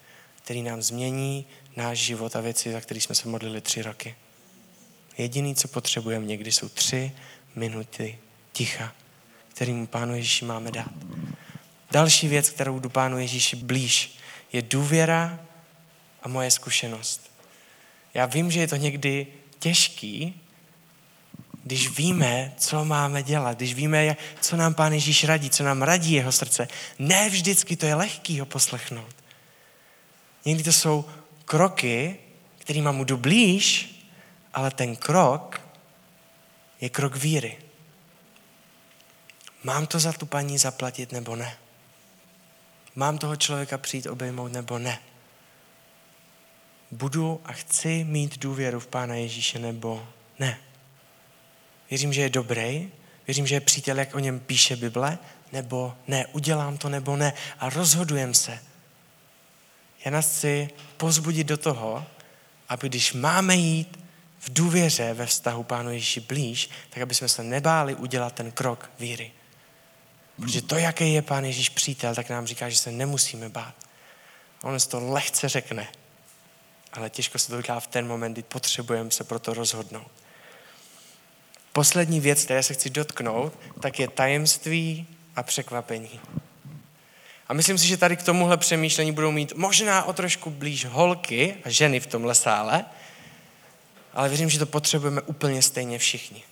které 0.43 0.60
nám 0.60 0.82
změní 0.82 1.45
náš 1.75 1.99
život 1.99 2.36
a 2.36 2.41
věci, 2.41 2.71
za 2.71 2.82
které 2.82 3.01
jsme 3.01 3.15
se 3.15 3.27
modlili 3.27 3.62
tři 3.62 3.82
roky. 3.82 4.15
Jediný, 5.17 5.56
co 5.56 5.67
potřebujeme 5.67 6.25
někdy, 6.25 6.51
jsou 6.51 6.69
tři 6.69 7.12
minuty 7.56 8.19
ticha, 8.51 8.95
kterým 9.47 9.88
Pánu 9.88 10.15
Ježíši 10.15 10.45
máme 10.45 10.71
dát. 10.71 10.91
Další 11.91 12.27
věc, 12.27 12.49
kterou 12.49 12.80
jdu 12.80 12.89
Pánu 12.89 13.19
Ježíši 13.19 13.56
blíž, 13.56 14.17
je 14.53 14.62
důvěra 14.62 15.39
a 16.23 16.27
moje 16.27 16.51
zkušenost. 16.51 17.32
Já 18.13 18.25
vím, 18.25 18.51
že 18.51 18.60
je 18.60 18.67
to 18.67 18.75
někdy 18.75 19.27
těžký, 19.60 20.41
když 21.67 21.97
víme, 21.97 22.53
co 22.58 22.86
máme 22.86 23.23
dělat, 23.23 23.58
když 23.58 23.73
víme, 23.73 24.15
co 24.41 24.58
nám 24.58 24.73
Pán 24.73 24.93
Ježíš 24.93 25.23
radí, 25.23 25.49
co 25.49 25.63
nám 25.63 25.82
radí 25.82 26.13
jeho 26.13 26.32
srdce. 26.32 26.67
Ne 26.99 27.30
vždycky 27.30 27.75
to 27.75 27.86
je 27.86 27.95
lehký 27.95 28.39
ho 28.39 28.45
poslechnout. 28.45 29.15
Někdy 30.45 30.63
to 30.63 30.71
jsou 30.71 31.06
kroky, 31.45 32.19
kterým 32.58 32.91
mu 32.91 33.03
jdu 33.03 33.17
blíž, 33.17 33.95
ale 34.53 34.71
ten 34.71 34.95
krok 34.95 35.62
je 36.82 36.89
krok 36.89 37.15
víry. 37.15 37.58
Mám 39.63 39.88
to 39.88 39.99
za 39.99 40.13
tu 40.13 40.25
paní 40.25 40.58
zaplatit 40.58 41.12
nebo 41.12 41.36
ne? 41.36 41.58
Mám 42.95 43.17
toho 43.17 43.36
člověka 43.36 43.77
přijít 43.77 44.08
obejmout 44.08 44.51
nebo 44.51 44.80
ne? 44.80 44.99
Budu 46.91 47.41
a 47.45 47.53
chci 47.53 48.03
mít 48.03 48.38
důvěru 48.38 48.80
v 48.80 48.88
Pána 48.88 49.15
Ježíše 49.15 49.60
nebo 49.60 50.08
ne? 50.39 50.60
Věřím, 51.89 52.13
že 52.13 52.21
je 52.21 52.30
dobrý, 52.30 52.91
věřím, 53.28 53.47
že 53.47 53.56
je 53.56 53.62
přítel, 53.62 54.00
jak 54.00 54.15
o 54.15 54.19
něm 54.19 54.39
píše 54.39 54.76
Bible, 54.76 55.17
nebo 55.52 55.93
ne, 56.08 56.26
udělám 56.28 56.78
to 56.78 56.89
nebo 56.89 57.15
ne 57.15 57.34
a 57.60 57.69
rozhodujem 57.69 58.34
se. 58.34 58.60
Já 60.06 60.12
nás 60.12 60.28
chci 60.28 60.69
pozbudit 60.97 61.47
do 61.47 61.58
toho, 61.58 62.06
aby 62.69 62.89
když 62.89 63.13
máme 63.13 63.56
jít 63.56 64.00
v 64.39 64.54
důvěře 64.54 65.13
ve 65.13 65.26
vztahu 65.26 65.63
Pánu 65.63 65.91
Ježíši 65.91 66.19
blíž, 66.19 66.69
tak 66.89 67.02
aby 67.02 67.15
jsme 67.15 67.30
se 67.30 67.43
nebáli 67.43 67.95
udělat 67.95 68.34
ten 68.34 68.52
krok 68.52 68.89
víry. 69.00 69.32
Protože 70.36 70.62
to, 70.62 70.78
jaký 70.78 71.13
je 71.13 71.21
Pán 71.21 71.45
Ježíš 71.45 71.69
přítel, 71.69 72.15
tak 72.15 72.30
nám 72.30 72.47
říká, 72.47 72.69
že 72.69 72.78
se 72.78 72.91
nemusíme 72.91 73.50
bát. 73.50 73.76
On 74.63 74.80
se 74.80 74.89
to 74.89 75.00
lehce 75.12 75.50
řekne, 75.50 75.88
ale 76.93 77.10
těžko 77.10 77.39
se 77.39 77.47
to 77.47 77.62
říká 77.62 77.80
v 77.80 77.88
ten 77.88 78.08
moment, 78.08 78.34
kdy 78.34 78.43
potřebujeme 78.43 79.12
se 79.12 79.23
pro 79.23 79.39
to 79.39 79.54
rozhodnout. 79.54 80.12
Poslední 81.77 82.19
věc, 82.19 82.43
které 82.43 82.63
se 82.63 82.73
chci 82.73 82.89
dotknout, 82.89 83.53
tak 83.79 83.99
je 83.99 84.07
tajemství 84.07 85.07
a 85.35 85.43
překvapení. 85.43 86.19
A 87.47 87.53
myslím 87.53 87.77
si, 87.77 87.87
že 87.87 87.97
tady 87.97 88.17
k 88.17 88.23
tomuhle 88.23 88.57
přemýšlení 88.57 89.11
budou 89.11 89.31
mít 89.31 89.53
možná 89.55 90.03
o 90.03 90.13
trošku 90.13 90.49
blíž 90.49 90.85
holky 90.85 91.55
a 91.63 91.69
ženy 91.69 91.99
v 91.99 92.07
tomhle 92.07 92.35
sále, 92.35 92.85
ale 94.13 94.29
věřím, 94.29 94.49
že 94.49 94.59
to 94.59 94.65
potřebujeme 94.65 95.21
úplně 95.21 95.61
stejně 95.61 95.99
všichni. 95.99 96.43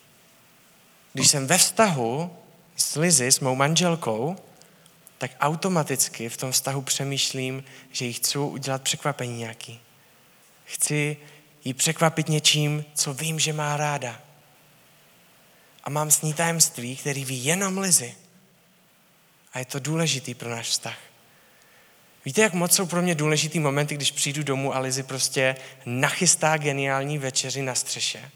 Když 1.14 1.28
jsem 1.28 1.48
ve 1.48 1.58
vztahu 1.58 2.36
s 2.76 2.96
Lizy, 2.96 3.32
s 3.32 3.40
mou 3.40 3.56
manželkou, 3.56 4.36
tak 5.18 5.32
automaticky 5.40 6.30
v 6.30 6.38
tom 6.38 6.52
vztahu 6.52 6.82
přemýšlím, 6.82 7.64
že 7.92 8.06
jí 8.06 8.14
chci 8.14 8.38
udělat 8.38 8.82
překvapení 8.82 9.38
nějaký. 9.38 9.80
Chci 10.66 11.18
jí 11.64 11.74
překvapit 11.74 12.30
něčím, 12.30 12.86
co 12.94 13.14
vím, 13.14 13.40
že 13.40 13.54
má 13.54 13.78
ráda. 13.78 14.25
A 15.86 15.90
mám 15.90 16.12
s 16.12 16.22
ní 16.22 16.34
tajemství, 16.34 16.96
který 16.96 17.26
ví 17.26 17.46
jenom 17.46 17.78
Lizy. 17.78 18.16
A 19.54 19.60
je 19.60 19.66
to 19.66 19.80
důležitý 19.80 20.34
pro 20.34 20.50
náš 20.50 20.68
vztah. 20.68 20.98
Víte, 22.26 22.42
jak 22.42 22.54
moc 22.54 22.76
jsou 22.76 22.86
pro 22.86 23.02
mě 23.02 23.16
důležitý 23.16 23.60
momenty, 23.60 23.96
když 23.96 24.12
přijdu 24.12 24.44
domů 24.44 24.76
a 24.76 24.80
Lizy 24.80 25.04
prostě 25.04 25.56
nachystá 25.86 26.58
geniální 26.58 27.18
večeři 27.18 27.62
na 27.62 27.76
střeše. 27.76 28.32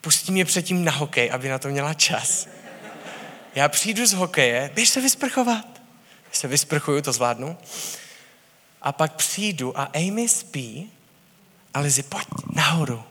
Pustí 0.00 0.32
mě 0.32 0.44
předtím 0.44 0.84
na 0.84 0.92
hokej, 0.92 1.30
aby 1.32 1.48
na 1.48 1.58
to 1.58 1.68
měla 1.68 1.94
čas. 1.94 2.48
Já 3.54 3.68
přijdu 3.68 4.06
z 4.06 4.12
hokeje, 4.12 4.70
běž 4.74 4.88
se 4.88 5.00
vysprchovat. 5.00 5.82
Se 6.32 6.48
vysprchuju, 6.48 7.02
to 7.02 7.12
zvládnu. 7.12 7.58
A 8.82 8.92
pak 8.92 9.14
přijdu 9.14 9.78
a 9.78 9.82
Amy 9.82 10.28
spí 10.28 10.92
a 11.74 11.80
Lizy, 11.80 12.02
pojď 12.02 12.26
nahoru. 12.54 13.04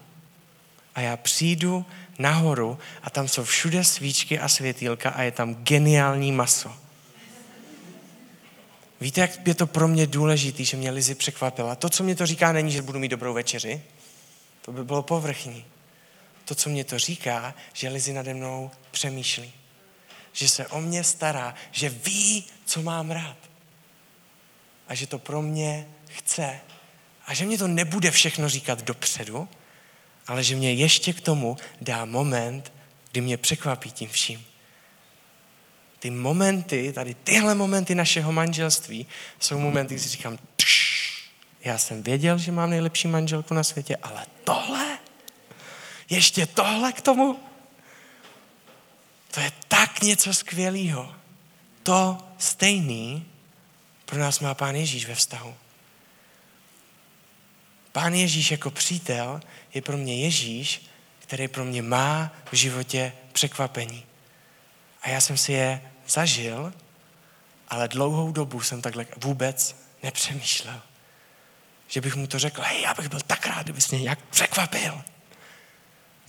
a 0.95 1.02
já 1.02 1.17
přijdu 1.17 1.86
nahoru 2.19 2.80
a 3.04 3.10
tam 3.10 3.28
jsou 3.28 3.43
všude 3.43 3.84
svíčky 3.84 4.39
a 4.39 4.47
světýlka 4.47 5.10
a 5.10 5.21
je 5.21 5.32
tam 5.32 5.56
geniální 5.56 6.32
maso. 6.32 6.74
Víte, 9.02 9.21
jak 9.21 9.47
je 9.47 9.56
to 9.56 9.67
pro 9.67 9.88
mě 9.88 10.08
důležité, 10.08 10.63
že 10.63 10.78
mě 10.78 10.91
Lizy 10.91 11.15
překvapila? 11.15 11.76
To, 11.76 11.89
co 11.89 12.04
mě 12.04 12.15
to 12.15 12.26
říká, 12.26 12.52
není, 12.52 12.71
že 12.71 12.82
budu 12.82 13.00
mít 13.00 13.10
dobrou 13.10 13.34
večeři. 13.34 13.82
To 14.62 14.71
by 14.71 14.84
bylo 14.84 15.02
povrchní. 15.02 15.65
To, 16.45 16.56
co 16.56 16.69
mě 16.69 16.84
to 16.84 17.00
říká, 17.00 17.54
že 17.74 17.89
Lizy 17.89 18.13
nade 18.13 18.34
mnou 18.34 18.71
přemýšlí. 18.91 19.54
Že 20.34 20.50
se 20.50 20.67
o 20.67 20.82
mě 20.82 21.04
stará, 21.04 21.56
že 21.71 21.89
ví, 21.89 22.45
co 22.65 22.82
mám 22.82 23.12
rád. 23.12 23.38
A 24.88 24.95
že 24.95 25.08
to 25.08 25.19
pro 25.19 25.41
mě 25.41 25.88
chce. 26.08 26.60
A 27.26 27.34
že 27.34 27.45
mě 27.45 27.58
to 27.58 27.67
nebude 27.67 28.12
všechno 28.12 28.50
říkat 28.50 28.84
dopředu, 28.84 29.50
ale 30.27 30.43
že 30.43 30.55
mě 30.55 30.73
ještě 30.73 31.13
k 31.13 31.21
tomu 31.21 31.57
dá 31.81 32.05
moment, 32.05 32.73
kdy 33.12 33.21
mě 33.21 33.38
překvapí 33.38 33.91
tím 33.91 34.10
vším. 34.10 34.45
Ty 35.99 36.10
momenty, 36.10 36.93
tady 36.93 37.13
tyhle 37.13 37.55
momenty 37.55 37.95
našeho 37.95 38.31
manželství, 38.31 39.07
jsou 39.39 39.60
momenty, 39.60 39.93
kdy 39.93 40.03
si 40.03 40.10
říkám, 40.10 40.38
já 41.63 41.77
jsem 41.77 42.03
věděl, 42.03 42.38
že 42.38 42.51
mám 42.51 42.69
nejlepší 42.69 43.07
manželku 43.07 43.53
na 43.53 43.63
světě, 43.63 43.97
ale 44.03 44.25
tohle, 44.43 44.97
ještě 46.10 46.45
tohle 46.45 46.93
k 46.93 47.01
tomu, 47.01 47.39
to 49.31 49.39
je 49.39 49.51
tak 49.67 50.01
něco 50.01 50.34
skvělého. 50.34 51.15
To 51.84 52.17
stejný 52.38 53.25
pro 54.05 54.19
nás 54.19 54.39
má 54.39 54.53
Pán 54.53 54.75
Ježíš 54.75 55.05
ve 55.05 55.15
vztahu. 55.15 55.55
Pán 57.91 58.13
Ježíš 58.13 58.51
jako 58.51 58.71
přítel 58.71 59.41
je 59.73 59.82
pro 59.82 59.97
mě 59.97 60.21
Ježíš, 60.23 60.86
který 61.19 61.47
pro 61.47 61.65
mě 61.65 61.82
má 61.82 62.34
v 62.51 62.56
životě 62.56 63.13
překvapení. 63.34 64.06
A 65.01 65.10
já 65.10 65.21
jsem 65.21 65.38
si 65.38 65.51
je 65.51 65.82
zažil, 66.08 66.73
ale 67.67 67.88
dlouhou 67.88 68.32
dobu 68.32 68.62
jsem 68.62 68.82
takhle 68.82 69.06
vůbec 69.17 69.75
nepřemýšlel. 70.04 70.82
Že 71.88 72.01
bych 72.01 72.15
mu 72.15 72.27
to 72.27 72.39
řekl, 72.39 72.62
hej, 72.62 72.82
já 72.82 72.93
bych 72.93 73.10
byl 73.10 73.19
tak 73.27 73.45
rád, 73.45 73.63
kdybys 73.63 73.91
mě 73.91 74.01
nějak 74.01 74.19
překvapil. 74.30 75.01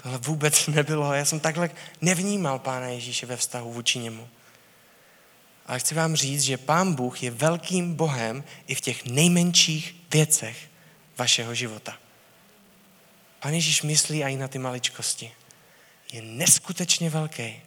Tohle 0.03 0.19
vůbec 0.19 0.67
nebylo. 0.67 1.13
Já 1.13 1.25
jsem 1.25 1.41
takhle 1.41 1.71
nevnímal 2.01 2.59
Pána 2.59 2.87
Ježíše 2.87 3.27
ve 3.27 3.37
vztahu 3.37 3.73
vůči 3.73 3.99
němu. 3.99 4.29
Ale 5.67 5.79
chci 5.79 5.95
vám 5.95 6.17
říct, 6.17 6.43
že 6.43 6.57
Pán 6.57 6.95
Bůh 6.95 7.23
je 7.23 7.31
velkým 7.31 7.95
Bohem 7.95 8.45
i 8.67 8.75
v 8.75 8.81
těch 8.81 9.05
nejmenších 9.05 9.97
věcech 10.11 10.72
vašeho 11.23 11.55
života. 11.55 11.95
Pán 13.41 13.55
Ježíš 13.55 13.83
myslí 13.83 14.25
i 14.25 14.37
na 14.37 14.49
ty 14.49 14.59
maličkosti. 14.59 15.31
Je 16.13 16.23
neskutečně 16.23 17.11
velký. 17.11 17.63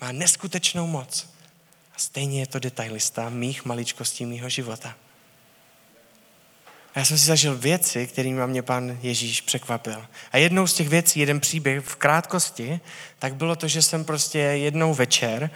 Má 0.00 0.12
neskutečnou 0.12 0.86
moc. 0.86 1.28
A 1.94 1.98
stejně 1.98 2.40
je 2.40 2.46
to 2.46 2.58
detailista 2.58 3.28
mých 3.28 3.64
maličkostí 3.64 4.26
mýho 4.26 4.48
života. 4.48 4.94
A 6.94 6.98
já 6.98 7.04
jsem 7.04 7.18
si 7.18 7.26
zažil 7.26 7.56
věci, 7.56 8.06
kterými 8.06 8.46
mě 8.46 8.62
pan 8.62 8.98
Ježíš 9.02 9.40
překvapil. 9.40 10.06
A 10.32 10.36
jednou 10.36 10.66
z 10.66 10.74
těch 10.74 10.88
věcí, 10.88 11.20
jeden 11.20 11.40
příběh 11.40 11.84
v 11.84 11.96
krátkosti, 11.96 12.80
tak 13.18 13.34
bylo 13.34 13.56
to, 13.56 13.68
že 13.68 13.82
jsem 13.82 14.04
prostě 14.04 14.38
jednou 14.38 14.94
večer, 14.94 15.50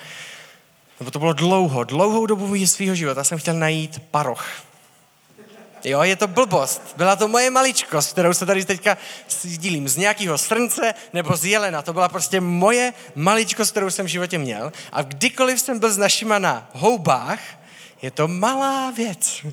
nebo 1.00 1.10
to 1.10 1.18
bylo 1.18 1.32
dlouho, 1.32 1.84
dlouhou 1.84 2.26
dobu 2.26 2.66
svého 2.66 2.94
života, 2.94 3.24
jsem 3.24 3.38
chtěl 3.38 3.54
najít 3.54 4.02
paroch. 4.10 4.69
Jo, 5.84 6.02
je 6.02 6.16
to 6.16 6.28
blbost. 6.28 6.82
Byla 6.96 7.16
to 7.16 7.28
moje 7.28 7.50
maličkost, 7.50 8.12
kterou 8.12 8.34
se 8.34 8.46
tady 8.46 8.64
teďka 8.64 8.98
sdílím. 9.28 9.88
Z 9.88 9.96
nějakého 9.96 10.38
srnce 10.38 10.94
nebo 11.12 11.36
z 11.36 11.44
jelena. 11.44 11.82
To 11.82 11.92
byla 11.92 12.08
prostě 12.08 12.40
moje 12.40 12.92
maličkost, 13.14 13.70
kterou 13.70 13.90
jsem 13.90 14.06
v 14.06 14.08
životě 14.08 14.38
měl. 14.38 14.72
A 14.92 15.02
kdykoliv 15.02 15.60
jsem 15.60 15.78
byl 15.78 15.92
s 15.92 15.98
našima 15.98 16.38
na 16.38 16.68
houbách, 16.72 17.40
je 18.02 18.10
to 18.10 18.28
malá 18.28 18.90
věc. 18.90 19.46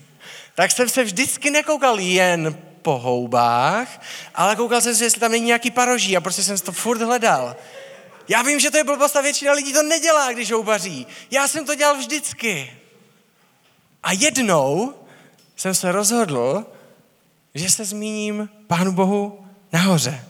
Tak 0.56 0.72
jsem 0.72 0.90
se 0.90 1.04
vždycky 1.04 1.52
nekoukal 1.52 2.00
jen 2.00 2.58
po 2.82 2.98
houbách, 3.00 4.02
ale 4.36 4.56
koukal 4.56 4.82
jsem 4.82 4.96
se, 4.96 5.04
jestli 5.04 5.20
tam 5.20 5.32
není 5.32 5.46
nějaký 5.46 5.72
paroží 5.72 6.18
a 6.18 6.22
prostě 6.22 6.44
jsem 6.44 6.58
to 6.58 6.72
furt 6.72 7.02
hledal. 7.02 7.56
Já 8.28 8.42
vím, 8.42 8.60
že 8.60 8.72
to 8.72 8.78
je 8.78 8.84
blbost 8.84 9.16
a 9.16 9.22
většina 9.22 9.54
lidí 9.54 9.74
to 9.74 9.84
nedělá, 9.84 10.34
když 10.34 10.52
houbaří. 10.52 11.08
Já 11.32 11.48
jsem 11.48 11.66
to 11.66 11.76
dělal 11.76 11.98
vždycky. 11.98 12.74
A 14.04 14.12
jednou 14.12 14.94
jsem 15.58 15.76
se 15.76 15.92
rozhodl, 15.92 16.66
že 17.56 17.70
se 17.70 17.86
zmíním 17.86 18.50
Pánu 18.68 18.92
Bohu 18.92 19.46
nahoře. 19.74 20.26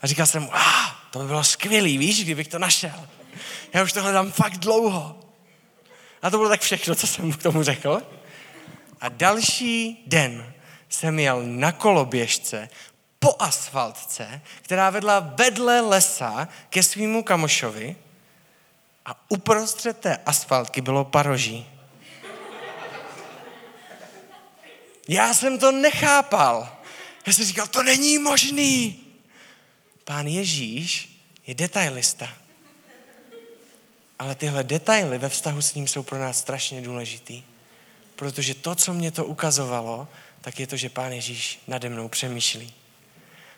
A 0.00 0.06
říkal 0.06 0.26
jsem 0.26 0.42
mu, 0.42 0.50
ah, 0.54 0.96
to 1.10 1.18
by 1.18 1.26
bylo 1.26 1.44
skvělý, 1.44 1.98
víš, 1.98 2.24
kdybych 2.24 2.48
to 2.48 2.58
našel. 2.58 3.06
Já 3.72 3.82
už 3.82 3.92
to 3.92 4.02
hledám 4.02 4.32
fakt 4.32 4.56
dlouho. 4.56 5.18
A 6.22 6.30
to 6.30 6.36
bylo 6.36 6.48
tak 6.48 6.60
všechno, 6.60 6.94
co 6.94 7.06
jsem 7.06 7.24
mu 7.26 7.32
k 7.32 7.42
tomu 7.42 7.62
řekl. 7.62 8.02
A 9.00 9.08
další 9.08 10.04
den 10.06 10.52
jsem 10.88 11.18
jel 11.18 11.42
na 11.42 11.72
koloběžce 11.72 12.68
po 13.18 13.36
asfaltce, 13.38 14.40
která 14.62 14.90
vedla 14.90 15.20
vedle 15.20 15.80
lesa 15.80 16.48
ke 16.68 16.82
svýmu 16.82 17.22
kamošovi 17.22 17.96
a 19.06 19.20
uprostřed 19.28 19.98
té 19.98 20.16
asfaltky 20.26 20.80
bylo 20.80 21.04
paroží. 21.04 21.66
Já 25.08 25.34
jsem 25.34 25.58
to 25.58 25.72
nechápal. 25.72 26.76
Já 27.26 27.32
jsem 27.32 27.44
říkal, 27.44 27.66
to 27.66 27.82
není 27.82 28.18
možný. 28.18 29.00
Pán 30.04 30.26
Ježíš 30.26 31.18
je 31.46 31.54
detailista. 31.54 32.28
Ale 34.18 34.34
tyhle 34.34 34.64
detaily 34.64 35.18
ve 35.18 35.28
vztahu 35.28 35.62
s 35.62 35.74
ním 35.74 35.88
jsou 35.88 36.02
pro 36.02 36.18
nás 36.18 36.38
strašně 36.38 36.82
důležitý. 36.82 37.42
Protože 38.16 38.54
to, 38.54 38.74
co 38.74 38.94
mě 38.94 39.10
to 39.10 39.24
ukazovalo, 39.24 40.08
tak 40.40 40.60
je 40.60 40.66
to, 40.66 40.76
že 40.76 40.88
Pán 40.88 41.12
Ježíš 41.12 41.60
nade 41.66 41.88
mnou 41.88 42.08
přemýšlí. 42.08 42.72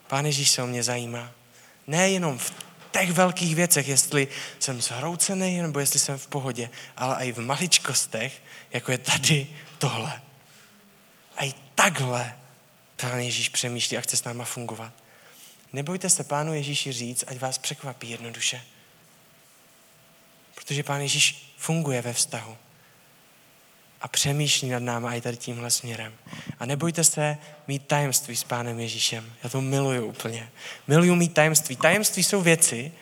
Pán 0.07 0.27
Ježíš 0.27 0.51
se 0.51 0.63
o 0.63 0.67
mě 0.67 0.83
zajímá. 0.83 1.33
Nejenom 1.87 2.39
v 2.39 2.53
těch 2.91 3.13
velkých 3.13 3.55
věcech, 3.55 3.89
jestli 3.89 4.29
jsem 4.59 4.83
zhroucený, 4.83 5.63
nebo 5.63 5.81
jestli 5.81 6.01
jsem 6.01 6.19
v 6.19 6.27
pohodě, 6.27 6.71
ale 6.97 7.27
i 7.27 7.33
v 7.33 7.39
maličkostech, 7.39 8.43
jako 8.73 8.93
je 8.93 8.99
tady 8.99 9.47
tohle. 9.79 10.23
A 11.37 11.45
i 11.45 11.55
takhle 11.75 12.37
Pán 12.97 13.19
Ježíš 13.19 13.49
přemýšlí 13.49 13.99
a 13.99 14.01
chce 14.01 14.17
s 14.17 14.25
náma 14.25 14.45
fungovat. 14.45 14.93
Nebojte 15.73 16.11
se 16.11 16.25
Pánu 16.25 16.55
Ježíši 16.55 16.93
říct, 16.93 17.25
ať 17.27 17.39
vás 17.39 17.59
překvapí 17.59 18.11
jednoduše. 18.11 18.63
Protože 20.55 20.83
Pán 20.83 21.01
Ježíš 21.01 21.53
funguje 21.57 22.03
ve 22.03 22.13
vztahu 22.13 22.57
a 24.01 24.09
přemýšlí 24.09 24.69
nad 24.69 24.83
náma 24.83 25.15
i 25.15 25.21
tady 25.21 25.37
tímhle 25.37 25.71
směrem. 25.71 26.13
A 26.59 26.67
nebojte 26.67 27.05
se 27.05 27.39
mít 27.67 27.87
tajemství 27.87 28.37
s 28.37 28.45
Pánem 28.45 28.81
Ježíšem. 28.81 29.33
Já 29.43 29.49
to 29.51 29.61
miluju 29.61 30.07
úplně. 30.07 30.51
Miluju 30.87 31.15
mít 31.15 31.35
tajemství. 31.35 31.77
Tajemství 31.77 32.23
jsou 32.23 32.43
věci, 32.43 32.93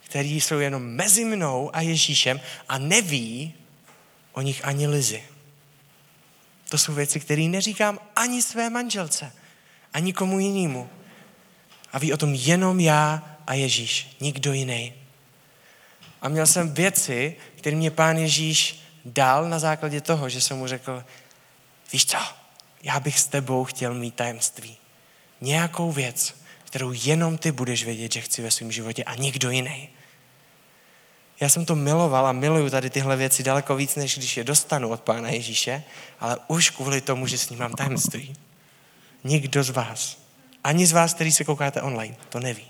které 0.00 0.28
jsou 0.28 0.58
jenom 0.58 0.82
mezi 0.82 1.24
mnou 1.24 1.70
a 1.72 1.80
Ježíšem 1.80 2.40
a 2.68 2.78
neví 2.78 3.54
o 4.32 4.40
nich 4.40 4.64
ani 4.64 4.86
Lizy. 4.86 5.22
To 6.70 6.78
jsou 6.78 6.94
věci, 6.94 7.20
které 7.20 7.42
neříkám 7.42 7.98
ani 8.16 8.42
své 8.42 8.70
manželce, 8.70 9.32
ani 9.92 10.12
komu 10.12 10.38
jinému. 10.38 10.90
A 11.92 11.98
ví 11.98 12.12
o 12.12 12.16
tom 12.16 12.34
jenom 12.34 12.80
já 12.80 13.36
a 13.46 13.54
Ježíš, 13.54 14.16
nikdo 14.20 14.52
jiný. 14.52 14.94
A 16.22 16.28
měl 16.28 16.46
jsem 16.46 16.74
věci, 16.74 17.36
které 17.56 17.76
mě 17.76 17.90
pán 17.90 18.16
Ježíš 18.16 18.80
dal 19.04 19.48
na 19.48 19.58
základě 19.58 20.00
toho, 20.00 20.28
že 20.28 20.40
jsem 20.40 20.58
mu 20.58 20.66
řekl, 20.66 21.04
víš 21.92 22.06
co, 22.06 22.18
já 22.82 23.00
bych 23.00 23.18
s 23.18 23.26
tebou 23.26 23.64
chtěl 23.64 23.94
mít 23.94 24.14
tajemství. 24.14 24.76
Nějakou 25.40 25.92
věc, 25.92 26.34
kterou 26.64 26.92
jenom 26.92 27.38
ty 27.38 27.52
budeš 27.52 27.84
vědět, 27.84 28.12
že 28.12 28.20
chci 28.20 28.42
ve 28.42 28.50
svém 28.50 28.72
životě 28.72 29.04
a 29.04 29.14
nikdo 29.14 29.50
jiný. 29.50 29.88
Já 31.40 31.48
jsem 31.48 31.64
to 31.64 31.74
miloval 31.76 32.26
a 32.26 32.32
miluju 32.32 32.70
tady 32.70 32.90
tyhle 32.90 33.16
věci 33.16 33.42
daleko 33.42 33.76
víc, 33.76 33.96
než 33.96 34.18
když 34.18 34.36
je 34.36 34.44
dostanu 34.44 34.88
od 34.88 35.00
Pána 35.00 35.28
Ježíše, 35.28 35.82
ale 36.20 36.36
už 36.48 36.70
kvůli 36.70 37.00
tomu, 37.00 37.26
že 37.26 37.38
s 37.38 37.50
ním 37.50 37.58
mám 37.58 37.72
tajemství. 37.72 38.36
Nikdo 39.24 39.62
z 39.62 39.70
vás, 39.70 40.18
ani 40.64 40.86
z 40.86 40.92
vás, 40.92 41.14
který 41.14 41.32
se 41.32 41.44
koukáte 41.44 41.82
online, 41.82 42.16
to 42.28 42.40
neví. 42.40 42.64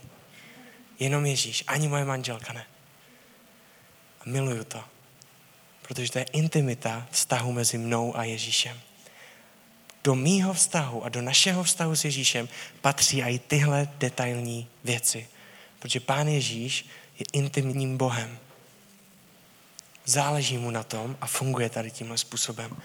Jenom 0.98 1.26
Ježíš, 1.26 1.64
ani 1.66 1.88
moje 1.88 2.04
manželka 2.04 2.52
ne. 2.52 2.66
A 4.20 4.22
miluju 4.26 4.64
to, 4.64 4.84
protože 5.82 6.12
to 6.12 6.18
je 6.18 6.24
intimita 6.32 7.06
vztahu 7.10 7.52
mezi 7.52 7.78
mnou 7.78 8.16
a 8.16 8.24
Ježíšem. 8.24 8.80
Do 10.04 10.14
mýho 10.14 10.52
vztahu 10.52 11.04
a 11.04 11.08
do 11.08 11.22
našeho 11.22 11.64
vztahu 11.64 11.96
s 11.96 12.04
Ježíšem 12.04 12.48
patří 12.80 13.22
i 13.22 13.38
tyhle 13.38 13.88
detailní 13.98 14.68
věci. 14.84 15.28
Protože 15.78 16.00
Pán 16.00 16.28
Ježíš 16.28 16.86
je 17.18 17.26
intimním 17.32 17.96
Bohem. 17.96 18.38
Záleží 20.04 20.58
mu 20.58 20.70
na 20.70 20.82
tom 20.82 21.16
a 21.20 21.26
funguje 21.26 21.70
tady 21.70 21.90
tímhle 21.90 22.18
způsobem. 22.18 22.76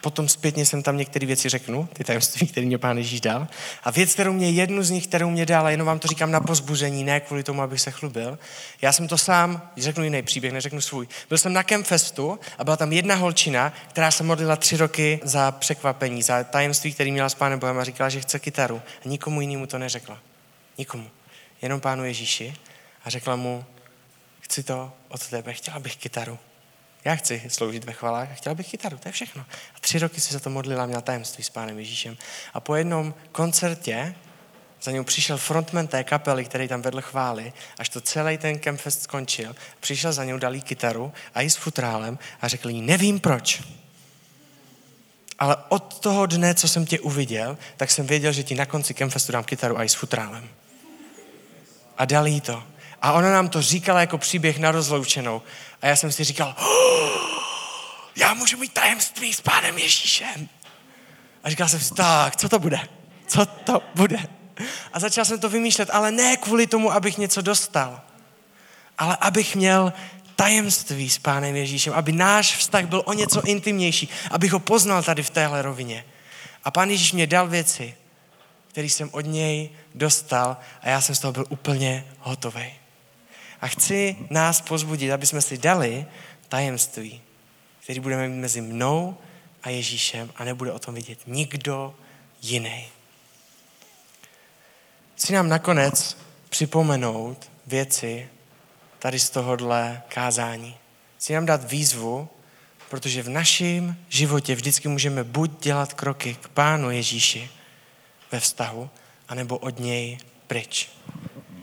potom 0.00 0.28
zpětně 0.28 0.66
jsem 0.66 0.82
tam 0.82 0.96
některé 0.96 1.26
věci 1.26 1.48
řeknu, 1.48 1.88
ty 1.92 2.04
tajemství, 2.04 2.46
které 2.46 2.66
mě 2.66 2.78
pán 2.78 2.98
Ježíš 2.98 3.20
dal. 3.20 3.48
A 3.84 3.90
věc, 3.90 4.12
kterou 4.14 4.32
mě, 4.32 4.50
jednu 4.50 4.82
z 4.82 4.90
nich, 4.90 5.06
kterou 5.06 5.30
mě 5.30 5.46
dal, 5.46 5.66
a 5.66 5.70
jenom 5.70 5.86
vám 5.86 5.98
to 5.98 6.08
říkám 6.08 6.30
na 6.30 6.40
pozbuzení, 6.40 7.04
ne 7.04 7.20
kvůli 7.20 7.42
tomu, 7.42 7.62
abych 7.62 7.80
se 7.80 7.90
chlubil. 7.90 8.38
Já 8.82 8.92
jsem 8.92 9.08
to 9.08 9.18
sám, 9.18 9.70
řeknu 9.76 10.04
jiný 10.04 10.22
příběh, 10.22 10.52
neřeknu 10.52 10.80
svůj. 10.80 11.08
Byl 11.28 11.38
jsem 11.38 11.52
na 11.52 11.62
Campfestu 11.62 12.38
a 12.58 12.64
byla 12.64 12.76
tam 12.76 12.92
jedna 12.92 13.14
holčina, 13.14 13.72
která 13.88 14.10
se 14.10 14.24
modlila 14.24 14.56
tři 14.56 14.76
roky 14.76 15.20
za 15.22 15.52
překvapení, 15.52 16.22
za 16.22 16.44
tajemství, 16.44 16.92
který 16.92 17.12
měla 17.12 17.28
s 17.28 17.34
pánem 17.34 17.58
Bohem 17.58 17.78
a 17.78 17.84
říkala, 17.84 18.10
že 18.10 18.20
chce 18.20 18.38
kytaru. 18.38 18.82
A 19.04 19.08
nikomu 19.08 19.40
jinému 19.40 19.66
to 19.66 19.78
neřekla. 19.78 20.18
Nikomu. 20.78 21.10
Jenom 21.62 21.80
pánu 21.80 22.04
Ježíši. 22.04 22.54
A 23.04 23.10
řekla 23.10 23.36
mu, 23.36 23.64
chci 24.48 24.62
to 24.62 24.92
od 25.08 25.28
tebe, 25.28 25.52
chtěla 25.52 25.78
bych 25.78 25.96
kytaru. 25.96 26.38
Já 27.04 27.16
chci 27.16 27.42
sloužit 27.48 27.84
ve 27.84 27.92
chvalách 27.92 28.30
a 28.30 28.34
chtěla 28.34 28.54
bych 28.54 28.70
kytaru, 28.70 28.98
to 28.98 29.08
je 29.08 29.12
všechno. 29.12 29.42
A 29.74 29.80
tři 29.80 29.98
roky 29.98 30.20
si 30.20 30.32
za 30.32 30.40
to 30.40 30.50
modlila, 30.50 30.86
měla 30.86 31.00
tajemství 31.00 31.44
s 31.44 31.50
pánem 31.50 31.78
Ježíšem. 31.78 32.16
A 32.54 32.60
po 32.60 32.74
jednom 32.76 33.14
koncertě 33.32 34.14
za 34.82 34.90
ním 34.90 35.04
přišel 35.04 35.38
frontman 35.38 35.86
té 35.86 36.04
kapely, 36.04 36.44
který 36.44 36.68
tam 36.68 36.82
vedl 36.82 37.00
chvály, 37.00 37.52
až 37.78 37.88
to 37.88 38.00
celý 38.00 38.38
ten 38.38 38.58
campfest 38.58 39.02
skončil. 39.02 39.56
Přišel 39.80 40.12
za 40.12 40.24
ním, 40.24 40.38
dal 40.38 40.54
jí 40.54 40.62
kytaru 40.62 41.12
a 41.34 41.42
i 41.42 41.50
s 41.50 41.56
futrálem 41.56 42.18
a 42.40 42.48
řekl 42.48 42.68
jí, 42.68 42.82
nevím 42.82 43.20
proč, 43.20 43.62
ale 45.38 45.56
od 45.68 46.00
toho 46.00 46.26
dne, 46.26 46.54
co 46.54 46.68
jsem 46.68 46.86
tě 46.86 47.00
uviděl, 47.00 47.58
tak 47.76 47.90
jsem 47.90 48.06
věděl, 48.06 48.32
že 48.32 48.42
ti 48.42 48.54
na 48.54 48.66
konci 48.66 48.94
campfestu 48.94 49.32
dám 49.32 49.44
kytaru 49.44 49.78
a 49.78 49.84
i 49.84 49.88
s 49.88 49.94
futrálem. 49.94 50.48
A 51.98 52.04
dal 52.04 52.26
jí 52.26 52.40
to. 52.40 52.62
A 53.02 53.12
ona 53.12 53.32
nám 53.32 53.48
to 53.48 53.62
říkala 53.62 54.00
jako 54.00 54.18
příběh 54.18 54.58
na 54.58 54.70
rozloučenou. 54.70 55.42
A 55.82 55.86
já 55.86 55.96
jsem 55.96 56.12
si 56.12 56.24
říkal, 56.24 56.54
oh, 56.58 57.38
já 58.16 58.34
můžu 58.34 58.56
mít 58.56 58.72
tajemství 58.72 59.34
s 59.34 59.40
pánem 59.40 59.78
Ježíšem. 59.78 60.48
A 61.44 61.50
říkal 61.50 61.68
jsem 61.68 61.80
si, 61.80 61.94
tak, 61.94 62.36
co 62.36 62.48
to 62.48 62.58
bude? 62.58 62.80
Co 63.26 63.46
to 63.46 63.82
bude? 63.94 64.18
A 64.92 65.00
začal 65.00 65.24
jsem 65.24 65.40
to 65.40 65.48
vymýšlet, 65.48 65.90
ale 65.92 66.10
ne 66.10 66.36
kvůli 66.36 66.66
tomu, 66.66 66.92
abych 66.92 67.18
něco 67.18 67.42
dostal, 67.42 68.00
ale 68.98 69.16
abych 69.20 69.56
měl 69.56 69.92
tajemství 70.36 71.10
s 71.10 71.18
pánem 71.18 71.56
Ježíšem, 71.56 71.92
aby 71.92 72.12
náš 72.12 72.56
vztah 72.56 72.84
byl 72.84 73.02
o 73.04 73.12
něco 73.12 73.42
intimnější, 73.42 74.08
abych 74.30 74.52
ho 74.52 74.58
poznal 74.58 75.02
tady 75.02 75.22
v 75.22 75.30
téhle 75.30 75.62
rovině. 75.62 76.04
A 76.64 76.70
pán 76.70 76.90
Ježíš 76.90 77.12
mě 77.12 77.26
dal 77.26 77.48
věci, 77.48 77.94
které 78.68 78.86
jsem 78.86 79.08
od 79.12 79.20
něj 79.20 79.70
dostal 79.94 80.56
a 80.82 80.88
já 80.88 81.00
jsem 81.00 81.14
z 81.14 81.18
toho 81.18 81.32
byl 81.32 81.44
úplně 81.48 82.06
hotový. 82.18 82.72
A 83.60 83.66
chci 83.66 84.16
nás 84.30 84.60
pozbudit, 84.60 85.12
aby 85.12 85.26
jsme 85.26 85.42
si 85.42 85.58
dali 85.58 86.06
tajemství, 86.48 87.20
který 87.82 88.00
budeme 88.00 88.28
mít 88.28 88.40
mezi 88.40 88.60
mnou 88.60 89.16
a 89.62 89.70
Ježíšem 89.70 90.32
a 90.36 90.44
nebude 90.44 90.72
o 90.72 90.78
tom 90.78 90.94
vidět 90.94 91.18
nikdo 91.26 91.94
jiný. 92.42 92.88
Chci 95.16 95.32
nám 95.32 95.48
nakonec 95.48 96.16
připomenout 96.48 97.50
věci 97.66 98.28
tady 98.98 99.18
z 99.18 99.30
tohohle 99.30 100.02
kázání. 100.08 100.76
Chci 101.18 101.32
nám 101.34 101.46
dát 101.46 101.70
výzvu, 101.70 102.28
protože 102.90 103.22
v 103.22 103.28
našem 103.28 103.96
životě 104.08 104.54
vždycky 104.54 104.88
můžeme 104.88 105.24
buď 105.24 105.62
dělat 105.62 105.94
kroky 105.94 106.36
k 106.40 106.48
Pánu 106.48 106.90
Ježíši 106.90 107.50
ve 108.32 108.40
vztahu, 108.40 108.90
anebo 109.28 109.58
od 109.58 109.78
něj 109.78 110.18
pryč. 110.46 110.88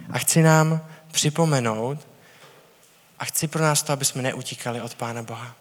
A 0.10 0.18
chci 0.20 0.42
nám 0.42 0.90
připomenout 1.16 2.08
a 3.20 3.26
chci 3.26 3.48
pro 3.48 3.64
nás 3.64 3.84
to, 3.84 3.94
aby 3.94 4.06
jsme 4.06 4.22
neutíkali 4.22 4.82
od 4.82 4.96
Pána 4.96 5.24
Boha, 5.24 5.56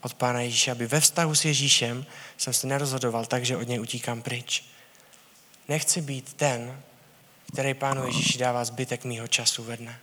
od 0.00 0.14
Pána 0.14 0.40
Ježíše, 0.40 0.70
aby 0.70 0.86
ve 0.86 1.00
vztahu 1.00 1.34
s 1.34 1.44
Ježíšem 1.44 2.06
jsem 2.36 2.52
se 2.52 2.66
nerozhodoval 2.66 3.26
tak, 3.26 3.44
že 3.44 3.56
od 3.56 3.68
něj 3.68 3.80
utíkám 3.80 4.22
pryč. 4.22 4.64
Nechci 5.68 6.00
být 6.00 6.34
ten, 6.34 6.82
který 7.52 7.74
Pánu 7.74 8.06
Ježíši 8.06 8.38
dává 8.38 8.64
zbytek 8.64 9.04
mýho 9.04 9.28
času 9.28 9.62
ve 9.62 9.76
dne. 9.76 9.98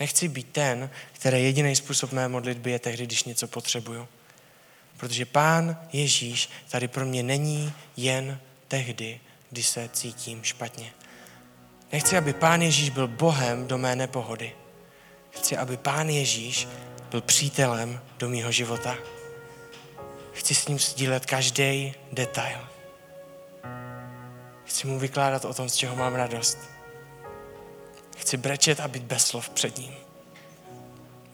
Nechci 0.00 0.28
být 0.28 0.48
ten, 0.52 0.90
který 1.12 1.42
jediný 1.42 1.76
způsob 1.76 2.12
mé 2.12 2.28
modlitby 2.28 2.70
je 2.70 2.78
tehdy, 2.78 3.06
když 3.06 3.24
něco 3.24 3.48
potřebuju. 3.48 4.08
Protože 4.96 5.26
Pán 5.26 5.76
Ježíš 5.92 6.48
tady 6.68 6.88
pro 6.88 7.06
mě 7.06 7.22
není 7.22 7.72
jen 7.96 8.40
tehdy, 8.68 9.20
kdy 9.50 9.62
se 9.62 9.88
cítím 9.92 10.44
špatně. 10.44 10.92
Nechci, 11.92 12.16
aby 12.16 12.32
Pán 12.32 12.62
Ježíš 12.62 12.90
byl 12.90 13.08
Bohem 13.08 13.66
do 13.66 13.78
mé 13.78 13.96
nepohody. 13.96 14.52
Chci, 15.30 15.56
aby 15.56 15.76
Pán 15.76 16.08
Ježíš 16.08 16.68
byl 17.10 17.20
přítelem 17.20 18.00
do 18.18 18.28
mého 18.28 18.52
života. 18.52 18.96
Chci 20.32 20.54
s 20.54 20.68
ním 20.68 20.78
sdílet 20.78 21.26
každý 21.26 21.94
detail. 22.12 22.58
Chci 24.64 24.86
mu 24.86 24.98
vykládat 24.98 25.44
o 25.44 25.54
tom, 25.54 25.68
z 25.68 25.76
čeho 25.76 25.96
mám 25.96 26.14
radost. 26.14 26.58
Chci 28.16 28.36
brečet 28.36 28.80
a 28.80 28.88
být 28.88 29.02
bez 29.02 29.26
slov 29.26 29.48
před 29.48 29.78
ním. 29.78 29.94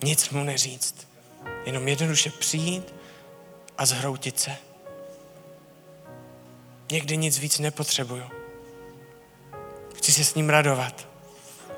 Nic 0.05 0.31
mu 0.31 0.45
neříct. 0.45 1.09
Jenom 1.67 1.89
jednoduše 1.89 2.31
přijít 2.31 2.95
a 3.79 3.87
zhroutit 3.87 4.41
se. 4.41 4.57
Někdy 6.91 7.17
nic 7.17 7.39
víc 7.39 7.59
nepotřebuju. 7.59 8.42
Chci 10.03 10.13
se 10.13 10.25
s 10.25 10.35
ním 10.35 10.51
radovat. 10.51 11.09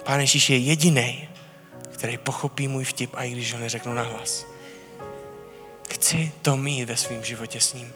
Pán 0.05 0.21
Ježíš 0.21 0.51
je 0.51 0.57
jediný, 0.57 1.29
který 1.93 2.19
pochopí 2.19 2.69
můj 2.69 2.85
vtip, 2.85 3.15
a 3.15 3.25
i 3.25 3.31
když 3.31 3.53
ho 3.53 3.59
neřeknu 3.59 3.95
nahlas. 3.95 4.47
Chci 5.91 6.33
to 6.43 6.57
mít 6.57 6.85
ve 6.85 6.97
svém 6.97 7.25
životě 7.25 7.61
s 7.61 7.73
ním. 7.75 7.93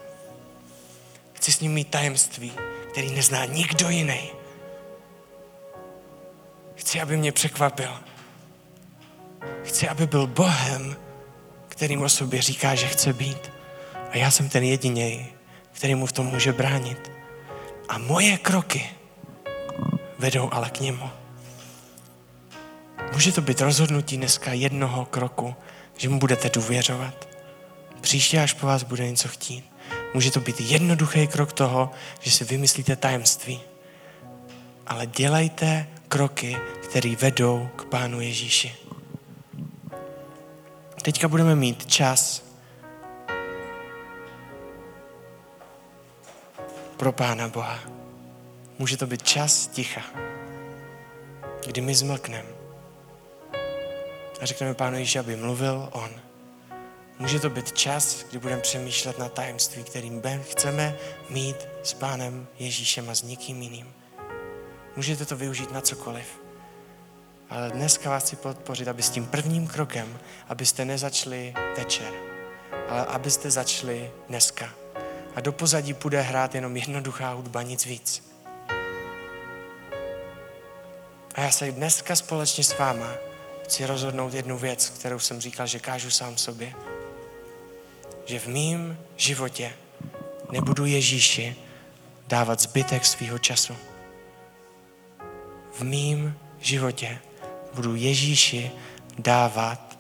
Chci 1.33 1.53
s 1.53 1.61
ním 1.61 1.73
mít 1.73 1.91
tajemství, 1.91 2.53
který 2.91 3.13
nezná 3.13 3.45
nikdo 3.45 3.89
jiný. 3.89 4.31
Chci, 6.75 7.01
aby 7.01 7.17
mě 7.17 7.33
překvapil. 7.33 7.93
Chci, 9.65 9.89
aby 9.89 10.07
byl 10.07 10.27
Bohem, 10.27 10.97
kterým 11.69 12.03
o 12.03 12.09
sobě 12.09 12.43
říká, 12.43 12.75
že 12.75 12.87
chce 12.87 13.13
být. 13.13 13.53
A 14.11 14.17
já 14.17 14.31
jsem 14.31 14.49
ten 14.49 14.65
jediný, 14.65 15.27
který 15.73 15.95
mu 15.95 16.07
v 16.07 16.13
tom 16.13 16.27
může 16.27 16.53
bránit. 16.53 17.11
A 17.89 17.99
moje 17.99 18.39
kroky 18.39 18.98
vedou 20.19 20.49
ale 20.53 20.71
k 20.71 20.81
němu. 20.81 21.11
Může 23.13 23.33
to 23.33 23.41
být 23.41 23.61
rozhodnutí 23.61 24.17
dneska 24.17 24.53
jednoho 24.53 25.05
kroku, 25.05 25.55
že 25.97 26.09
mu 26.09 26.19
budete 26.19 26.51
důvěřovat. 26.51 27.29
Příště, 28.01 28.43
až 28.43 28.53
po 28.53 28.67
vás 28.67 28.83
bude 28.83 29.11
něco 29.11 29.29
chtít. 29.29 29.65
Může 30.15 30.31
to 30.31 30.41
být 30.41 30.61
jednoduchý 30.61 31.27
krok 31.27 31.53
toho, 31.53 31.91
že 32.21 32.31
si 32.31 32.45
vymyslíte 32.45 32.97
tajemství. 32.97 33.61
Ale 34.87 35.07
dělejte 35.07 35.87
kroky, 36.09 36.57
které 36.83 37.17
vedou 37.17 37.69
k 37.77 37.85
Pánu 37.85 38.21
Ježíši. 38.21 38.75
Teďka 41.03 41.29
budeme 41.29 41.55
mít 41.55 41.87
čas 41.87 42.45
pro 46.97 47.13
Pána 47.13 47.49
Boha. 47.49 47.98
Může 48.79 48.97
to 48.97 49.07
být 49.07 49.23
čas 49.23 49.67
ticha, 49.67 50.03
kdy 51.67 51.81
my 51.81 51.95
zmlkneme 51.95 52.49
a 54.41 54.47
řekneme 54.47 54.75
Pánu 54.75 54.99
Ježíši, 54.99 55.19
aby 55.19 55.37
mluvil 55.37 55.89
On. 55.93 56.11
Může 57.19 57.41
to 57.41 57.51
být 57.51 57.73
čas, 57.73 58.25
kdy 58.31 58.39
budeme 58.39 58.61
přemýšlet 58.61 59.19
na 59.19 59.29
tajemství, 59.29 59.85
kterým 59.85 60.23
chceme 60.51 60.97
mít 61.31 61.57
s 61.83 61.95
Pánem 61.95 62.47
Ježíšem 62.59 63.11
a 63.11 63.15
s 63.15 63.23
nikým 63.23 63.63
jiným. 63.63 63.93
Můžete 64.97 65.25
to 65.25 65.37
využít 65.37 65.73
na 65.73 65.81
cokoliv. 65.81 66.27
Ale 67.51 67.71
dneska 67.71 68.11
vás 68.11 68.23
chci 68.25 68.37
podpořit, 68.37 68.89
aby 68.89 69.03
s 69.03 69.11
tím 69.11 69.27
prvním 69.27 69.67
krokem, 69.67 70.19
abyste 70.49 70.85
nezačali 70.85 71.55
večer, 71.77 72.13
ale 72.89 73.05
abyste 73.05 73.51
začali 73.51 74.11
dneska. 74.29 74.71
A 75.35 75.41
do 75.41 75.53
pozadí 75.53 75.93
bude 75.93 76.21
hrát 76.21 76.55
jenom 76.55 76.77
jednoduchá 76.77 77.33
hudba, 77.33 77.63
nic 77.63 77.87
víc. 77.87 78.28
A 81.39 81.41
já 81.41 81.51
se 81.51 81.73
dneska 81.73 82.17
společně 82.17 82.65
s 82.65 82.79
váma 82.79 83.15
chci 83.65 83.87
rozhodnout 83.87 84.35
jednu 84.35 84.59
věc, 84.59 84.89
kterou 84.89 85.19
jsem 85.19 85.41
říkal, 85.41 85.67
že 85.67 85.79
kážu 85.79 86.11
sám 86.11 86.37
sobě. 86.37 86.73
Že 88.27 88.39
v 88.39 88.47
mém 88.47 88.99
životě 89.17 89.73
nebudu 90.51 90.87
Ježíši 90.87 91.57
dávat 92.29 92.61
zbytek 92.61 93.07
svého 93.07 93.39
času. 93.39 93.77
V 95.73 95.81
mém 95.81 96.39
životě 96.61 97.19
budu 97.75 97.95
Ježíši 97.95 98.71
dávat 99.19 99.99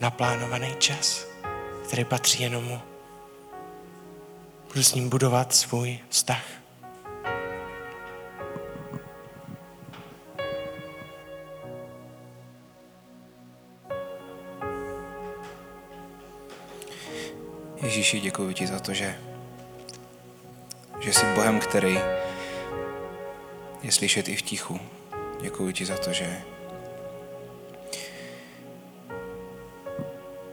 naplánovaný 0.00 0.74
čas, 0.78 1.26
který 1.86 2.04
patří 2.04 2.42
jenom 2.42 2.64
mu. 2.64 2.80
Budu 4.68 4.82
s 4.82 4.94
ním 4.94 5.08
budovat 5.08 5.54
svůj 5.54 5.98
vztah. 6.08 6.59
Ježíši, 18.10 18.24
děkuji 18.24 18.54
ti 18.54 18.66
za 18.66 18.80
to, 18.80 18.94
že 18.94 19.18
že 21.00 21.12
jsi 21.12 21.26
Bohem, 21.34 21.60
který 21.60 21.98
je 23.82 23.92
slyšet 23.92 24.28
i 24.28 24.36
v 24.36 24.42
tichu. 24.42 24.80
Děkuji 25.40 25.72
ti 25.72 25.86
za 25.86 25.96
to, 25.96 26.12
že 26.12 26.42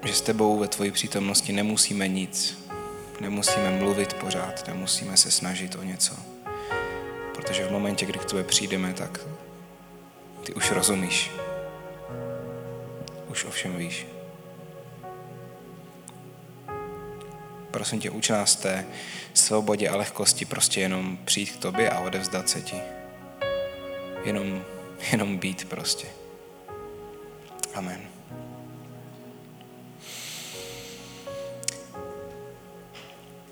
že 0.05 0.13
s 0.13 0.21
tebou 0.21 0.59
ve 0.59 0.67
tvoji 0.67 0.91
přítomnosti 0.91 1.53
nemusíme 1.53 2.07
nic, 2.07 2.57
nemusíme 3.21 3.69
mluvit 3.69 4.13
pořád, 4.13 4.67
nemusíme 4.67 5.17
se 5.17 5.31
snažit 5.31 5.75
o 5.75 5.83
něco. 5.83 6.15
Protože 7.35 7.65
v 7.65 7.71
momentě, 7.71 8.05
kdy 8.05 8.19
k 8.19 8.25
tobě 8.25 8.43
přijdeme, 8.43 8.93
tak 8.93 9.19
ty 10.45 10.53
už 10.53 10.71
rozumíš. 10.71 11.31
Už 13.29 13.45
ovšem 13.45 13.75
víš. 13.75 14.16
Prosím 17.87 17.99
tě, 17.99 18.09
uč 18.09 18.29
nás 18.29 18.55
té 18.55 18.85
svobodě 19.33 19.89
a 19.89 19.95
lehkosti 19.95 20.45
prostě 20.45 20.81
jenom 20.81 21.17
přijít 21.25 21.51
k 21.51 21.57
tobě 21.57 21.89
a 21.89 21.99
odevzdat 21.99 22.49
se 22.49 22.61
ti. 22.61 22.75
Jenom, 24.23 24.63
jenom 25.11 25.37
být 25.37 25.69
prostě. 25.69 26.07
Amen. 27.73 28.01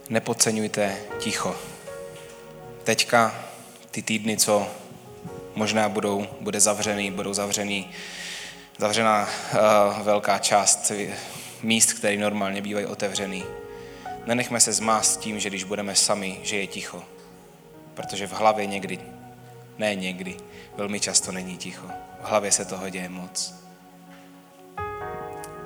Nepodceňujte 0.09 0.97
ticho. 1.19 1.55
Teďka 2.83 3.45
ty 3.91 4.01
týdny, 4.01 4.38
co 4.38 4.67
možná 5.55 5.89
budou, 5.89 6.27
bude 6.41 6.59
zavřený, 6.59 7.11
budou 7.11 7.33
zavřený, 7.33 7.89
zavřená 8.77 9.29
uh, 9.53 10.01
velká 10.01 10.39
část 10.39 10.91
míst, 11.63 11.93
které 11.93 12.17
normálně 12.17 12.61
bývají 12.61 12.86
otevřený. 12.86 13.64
Nenechme 14.26 14.59
se 14.59 14.73
zmást 14.73 15.19
tím, 15.19 15.39
že 15.39 15.49
když 15.49 15.63
budeme 15.63 15.95
sami, 15.95 16.39
že 16.43 16.57
je 16.57 16.67
ticho. 16.67 17.03
Protože 17.93 18.28
v 18.28 18.34
hlavě 18.34 18.65
někdy, 18.65 18.99
ne 19.78 19.95
někdy, 19.95 20.38
velmi 20.78 20.99
často 20.99 21.32
není 21.32 21.57
ticho. 21.57 21.88
V 22.21 22.28
hlavě 22.28 22.51
se 22.51 22.65
toho 22.65 22.89
děje 22.89 23.09
moc. 23.09 23.55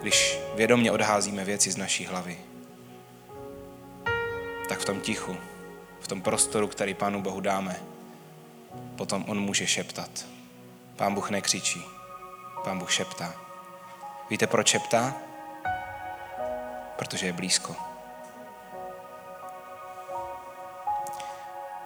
Když 0.01 0.39
vědomně 0.55 0.91
odházíme 0.91 1.45
věci 1.45 1.71
z 1.71 1.77
naší 1.77 2.05
hlavy, 2.05 2.39
tak 4.69 4.79
v 4.79 4.85
tom 4.85 5.01
tichu, 5.01 5.37
v 5.99 6.07
tom 6.07 6.21
prostoru, 6.21 6.67
který 6.67 6.93
Pánu 6.93 7.21
Bohu 7.21 7.39
dáme, 7.39 7.79
potom 8.95 9.25
on 9.27 9.39
může 9.39 9.67
šeptat. 9.67 10.25
Pán 10.95 11.13
Bůh 11.13 11.29
nekřičí, 11.29 11.81
Pán 12.63 12.79
Bůh 12.79 12.91
šeptá. 12.91 13.33
Víte, 14.29 14.47
proč 14.47 14.67
šeptá? 14.67 15.13
Protože 16.95 17.25
je 17.25 17.33
blízko. 17.33 17.88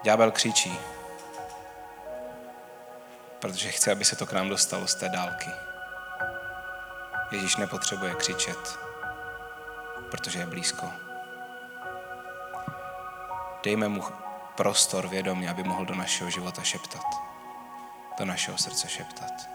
Ďábel 0.04 0.32
křičí, 0.32 0.80
protože 3.40 3.72
chce, 3.72 3.92
aby 3.92 4.06
se 4.06 4.16
to 4.16 4.26
k 4.26 4.34
nám 4.34 4.50
dostalo 4.50 4.88
z 4.88 4.96
té 4.96 5.10
dálky. 5.10 5.50
Ježíš 7.32 7.56
nepotřebuje 7.56 8.16
křičet, 8.16 8.80
protože 10.12 10.40
je 10.40 10.46
blízko. 10.46 10.92
Dejme 13.64 13.88
mu 13.88 14.04
prostor 14.56 15.08
vědomě, 15.08 15.50
aby 15.50 15.64
mohl 15.64 15.86
do 15.86 15.96
našeho 15.96 16.30
života 16.30 16.62
šeptat. 16.62 17.06
Do 18.20 18.26
našeho 18.26 18.58
srdce 18.58 18.90
šeptat. 18.90 19.53